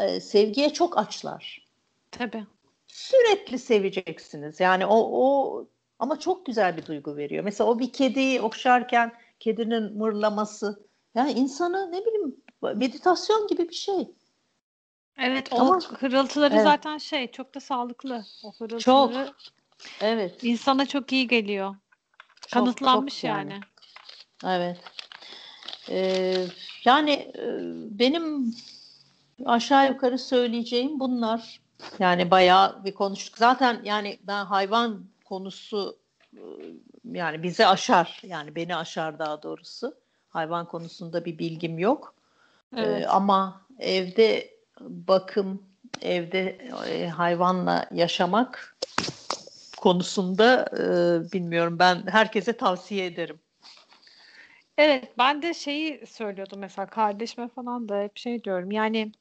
[0.00, 1.66] e, sevgiye çok açlar.
[2.10, 2.46] Tabii.
[2.86, 4.60] Sürekli seveceksiniz.
[4.60, 5.66] Yani o o
[5.98, 7.44] ama çok güzel bir duygu veriyor.
[7.44, 14.10] Mesela o bir kediyi okşarken kedinin mırlaması yani insanı ne bileyim meditasyon gibi bir şey.
[15.18, 16.64] Evet o Ama, hırıltıları evet.
[16.64, 18.24] zaten şey çok da sağlıklı.
[18.44, 19.36] O hırıltıları çok.
[20.00, 20.44] Evet.
[20.44, 21.76] insana çok iyi geliyor.
[22.40, 23.52] Çok, Kanıtlanmış çok yani.
[23.52, 23.62] yani.
[24.44, 24.78] Evet.
[25.88, 26.46] Ee,
[26.84, 27.44] yani e,
[27.98, 28.54] benim
[29.44, 31.60] aşağı yukarı söyleyeceğim bunlar.
[31.98, 33.38] Yani bayağı bir konuştuk.
[33.38, 35.98] Zaten yani ben hayvan konusu
[36.34, 36.42] e,
[37.12, 38.20] yani bizi aşar.
[38.26, 39.94] Yani beni aşar daha doğrusu.
[40.28, 42.14] Hayvan konusunda bir bilgim yok.
[42.76, 43.02] Ee, evet.
[43.02, 44.50] Ee, ama evde
[44.80, 45.62] bakım,
[46.02, 46.58] evde
[46.88, 48.76] e, hayvanla yaşamak
[49.76, 50.82] konusunda e,
[51.32, 53.40] bilmiyorum ben herkese tavsiye ederim.
[54.80, 59.12] Evet ben de şeyi söylüyordum mesela kardeşime falan da hep şey diyorum yani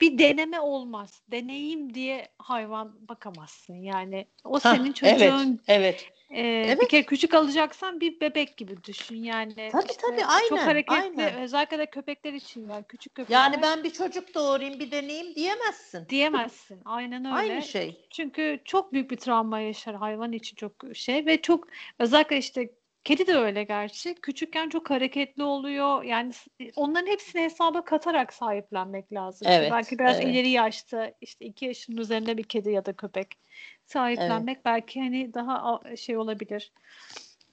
[0.00, 1.22] bir deneme olmaz.
[1.30, 3.74] Deneyim diye hayvan bakamazsın.
[3.74, 5.60] Yani o senin çocuğun.
[5.68, 5.68] Evet.
[5.68, 6.12] evet.
[6.30, 6.80] E, evet.
[6.80, 9.16] Bir kere küçük alacaksan bir bebek gibi düşün.
[9.16, 10.48] Yani tabii işte tabii aynen.
[10.48, 11.22] Çok hareketli.
[11.22, 11.34] Aynen.
[11.40, 13.36] Özellikle de köpekler için yani küçük köpekler.
[13.36, 16.08] Yani ben bir çocuk doğurayım bir deneyim diyemezsin.
[16.08, 16.80] Diyemezsin.
[16.84, 17.34] Aynen öyle.
[17.34, 18.06] Aynı şey.
[18.10, 21.68] Çünkü çok büyük bir travma yaşar hayvan için çok şey ve çok
[21.98, 22.70] özellikle işte
[23.06, 24.14] Kedi de öyle gerçi.
[24.14, 26.02] Küçükken çok hareketli oluyor.
[26.02, 26.32] Yani
[26.76, 29.48] onların hepsini hesaba katarak sahiplenmek lazım.
[29.50, 30.26] Evet, belki biraz evet.
[30.26, 33.38] ileri yaşta işte iki yaşının üzerinde bir kedi ya da köpek
[33.84, 34.64] sahiplenmek evet.
[34.64, 36.72] belki hani daha şey olabilir.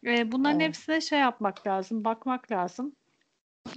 [0.06, 0.68] Ee, bunların evet.
[0.68, 2.95] hepsine şey yapmak lazım, bakmak lazım.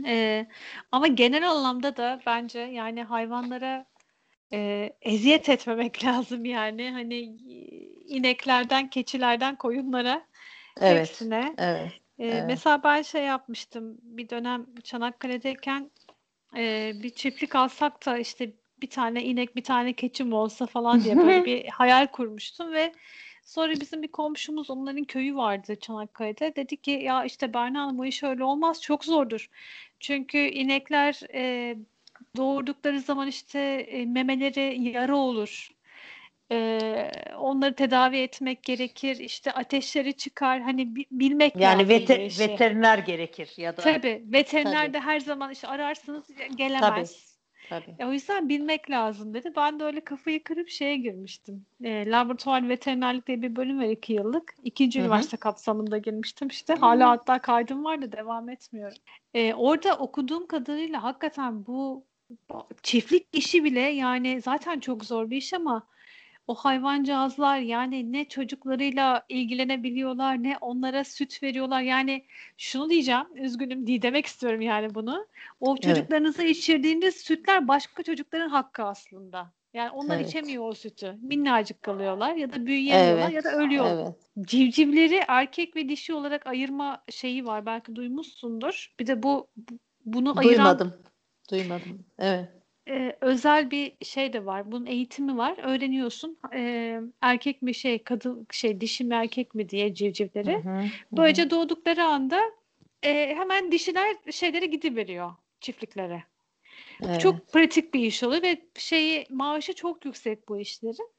[0.06, 0.46] Ee,
[0.92, 3.86] ama genel anlamda da bence yani hayvanlara
[4.52, 7.18] e, eziyet etmemek lazım yani hani
[8.08, 10.26] ineklerden, keçilerden koyunlara
[10.80, 11.08] Evet.
[11.08, 11.54] Hepsine.
[11.58, 11.92] Evet.
[12.18, 12.44] Ee, evet.
[12.46, 15.90] Mesela ben şey yapmıştım bir dönem Çanakkale'deyken
[16.56, 18.52] e, bir çiftlik alsak da işte
[18.82, 22.92] bir tane inek bir tane keçim olsa falan diye böyle bir hayal kurmuştum ve
[23.42, 28.04] sonra bizim bir komşumuz onların köyü vardı Çanakkale'de dedi ki ya işte Berna Hanım o
[28.04, 29.50] iş öyle olmaz çok zordur
[30.00, 31.76] çünkü inekler e,
[32.36, 33.58] doğurdukları zaman işte
[33.88, 35.75] e, memeleri yara olur
[36.52, 39.16] e, onları tedavi etmek gerekir.
[39.16, 40.60] İşte ateşleri çıkar.
[40.60, 41.90] Hani bilmek yani lazım.
[41.90, 43.82] Yani veteriner gerekir ya da.
[43.82, 44.22] Tabii.
[44.26, 44.92] Veteriner Tabii.
[44.92, 46.24] de her zaman işte ararsınız
[46.56, 47.36] gelemez.
[47.68, 47.96] Tabii.
[47.98, 49.52] E, o yüzden bilmek lazım dedi.
[49.56, 51.66] Ben de öyle kafayı kırıp şeye girmiştim.
[51.84, 54.54] E, laboratuvar veterinerlik diye bir bölüm var iki yıllık.
[54.64, 55.06] İkinci Hı hı.
[55.06, 56.74] üniversite kapsamında girmiştim işte.
[56.74, 58.98] Hala hatta kaydım var da devam etmiyorum.
[59.34, 62.06] E, orada okuduğum kadarıyla hakikaten bu
[62.82, 65.86] çiftlik işi bile yani zaten çok zor bir iş ama
[66.46, 71.80] o hayvancağızlar yani ne çocuklarıyla ilgilenebiliyorlar ne onlara süt veriyorlar.
[71.80, 72.24] Yani
[72.56, 75.26] şunu diyeceğim üzgünüm diye demek istiyorum yani bunu.
[75.60, 79.52] O çocuklarınıza içirdiğiniz sütler başka çocukların hakkı aslında.
[79.74, 80.28] Yani onlar Evet.
[80.28, 81.18] içemiyor o sütü.
[81.22, 83.34] Minnacık kalıyorlar ya da büyüyemiyorlar Evet.
[83.34, 84.14] ya da ölüyorlar.
[84.36, 84.48] Evet.
[84.48, 87.66] Civcivleri erkek ve dişi olarak ayırma şeyi var.
[87.66, 88.94] Belki duymuşsundur.
[89.00, 90.94] Bir de bu bu- bunu ayıran Duymadım.
[91.50, 92.06] Duymadım.
[92.18, 92.48] Evet.
[92.88, 94.72] E, özel bir şey de var.
[94.72, 95.58] Bunun eğitimi var.
[95.62, 96.38] Öğreniyorsun.
[96.54, 100.54] E, erkek mi şey, kadın şey, dişi mi erkek mi diye civcivleri.
[100.54, 100.84] Hı hı, hı.
[101.12, 102.40] Böylece doğdukları anda
[103.02, 106.24] e, hemen dişiler şeylere gidiveriyor çiftliklere.
[107.02, 107.20] Evet.
[107.20, 111.10] Çok pratik bir iş oluyor ve şeyi maaşı çok yüksek bu işlerin.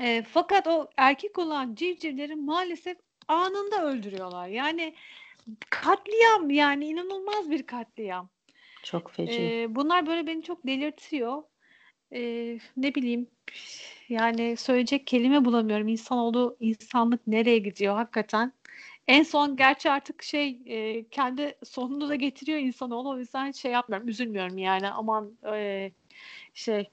[0.00, 2.96] E, fakat o erkek olan civcivleri maalesef
[3.28, 4.48] anında öldürüyorlar.
[4.48, 4.94] Yani
[5.70, 8.28] katliam yani inanılmaz bir katliam.
[8.86, 9.42] Çok feci.
[9.42, 11.42] Ee, bunlar böyle beni çok delirtiyor.
[12.12, 13.26] Ee, ne bileyim
[14.08, 15.88] yani söyleyecek kelime bulamıyorum.
[15.88, 18.52] İnsanoğlu insanlık nereye gidiyor hakikaten.
[19.08, 23.10] En son gerçi artık şey e, kendi sonunu da getiriyor insanoğlu.
[23.10, 24.90] O yüzden şey yapmıyorum, üzülmüyorum yani.
[24.90, 25.90] Aman e,
[26.54, 26.90] şey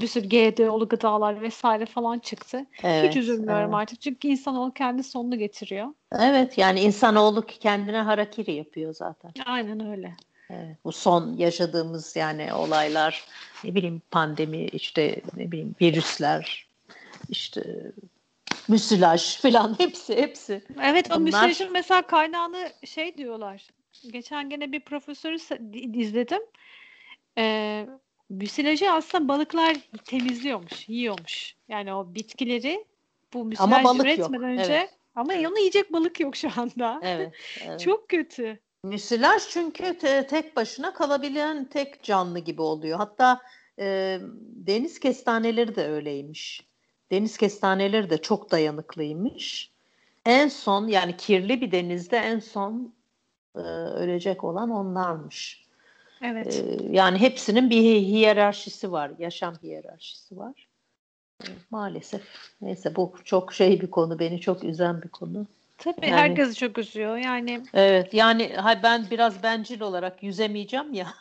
[0.00, 2.66] bir sürü GDO'lu gıdalar vesaire falan çıktı.
[2.82, 3.10] evet.
[3.10, 3.74] Hiç üzülmüyorum evet.
[3.74, 4.00] artık.
[4.00, 5.88] Çünkü insanoğlu kendi sonunu getiriyor.
[6.18, 9.32] Evet yani insanoğlu kendine harakiri yapıyor zaten.
[9.46, 10.16] Aynen öyle.
[10.52, 13.24] Evet, bu son yaşadığımız yani olaylar
[13.64, 16.66] ne bileyim pandemi işte ne bileyim virüsler
[17.28, 17.92] işte
[18.68, 20.64] müsilaj falan hepsi hepsi.
[20.82, 23.68] Evet o Bunlar- müsilajın mesela kaynağını şey diyorlar.
[24.12, 25.36] Geçen gene bir profesörü
[25.74, 26.42] izledim.
[27.38, 27.86] Ee,
[28.30, 31.56] müsilajı aslında balıklar temizliyormuş, yiyormuş.
[31.68, 32.84] Yani o bitkileri
[33.32, 34.90] bu müsilaj balık yok, üretmeden önce evet.
[35.14, 37.00] ama onu yiyecek balık yok şu anda.
[37.02, 37.32] Evet.
[37.66, 37.80] evet.
[37.80, 38.58] Çok kötü.
[38.84, 42.98] Müsilaj çünkü te- tek başına kalabilen tek canlı gibi oluyor.
[42.98, 43.40] Hatta
[43.78, 44.18] e,
[44.56, 46.66] deniz kestaneleri de öyleymiş.
[47.10, 49.70] Deniz kestaneleri de çok dayanıklıymış.
[50.26, 52.94] En son yani kirli bir denizde en son
[53.56, 55.66] e, ölecek olan onlarmış.
[56.22, 56.46] Evet.
[56.56, 60.68] E, yani hepsinin bir hi- hiyerarşisi var, yaşam hiyerarşisi var.
[61.44, 62.22] E, maalesef.
[62.60, 65.46] Neyse bu çok şey bir konu, beni çok üzen bir konu.
[65.84, 67.16] Tabii yani- herkesi çok üzüyor.
[67.16, 71.14] Yani Evet yani hay ben biraz bencil olarak yüzemeyeceğim ya.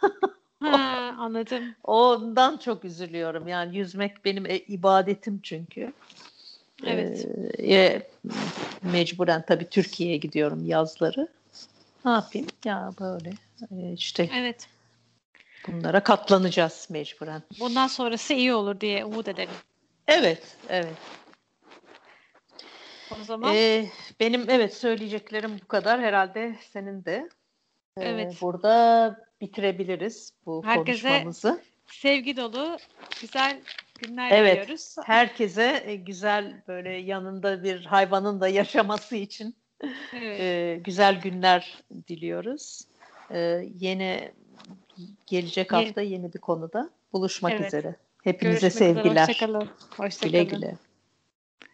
[0.60, 1.76] ha, anladım.
[1.84, 3.48] Ondan çok üzülüyorum.
[3.48, 5.94] Yani yüzmek benim e, ibadetim çünkü.
[6.86, 7.28] Evet.
[7.60, 8.02] Ee,
[8.82, 11.28] mecburen tabii Türkiye'ye gidiyorum yazları.
[12.06, 12.48] Ne yapayım?
[12.66, 13.30] Ya böyle
[13.72, 14.68] e, işte Evet.
[15.68, 17.42] bunlara katlanacağız mecburen.
[17.60, 19.54] Bundan sonrası iyi olur diye umut edelim.
[20.08, 20.94] Evet, evet.
[23.22, 23.86] O zaman Ee,
[24.20, 26.02] benim evet söyleyeceklerim bu kadar.
[26.02, 27.30] Herhalde senin de.
[27.98, 28.38] Ee, Evet.
[28.42, 31.62] Burada bitirebiliriz bu Herkese- konuşmamızı.
[31.88, 32.78] sevgi dolu
[33.22, 33.62] güzel
[34.00, 34.54] günler Evet.
[34.62, 34.96] diliyoruz.
[35.06, 39.56] Herkese e, güzel böyle yanında bir hayvanın da yaşaması için
[40.14, 40.40] Evet.
[40.42, 42.82] e, güzel günler diliyoruz.
[43.32, 43.40] E,
[43.80, 44.32] yeni
[45.28, 47.68] gelecek hafta yeni bir konuda buluşmak Evet.
[47.68, 47.96] üzere.
[48.24, 48.94] Hepinize Görüşmek üzere.
[49.04, 49.28] sevgiler.
[49.28, 49.60] Hoşçakalın.
[49.98, 50.48] Güle Hoşçakalın.
[50.50, 50.76] güle.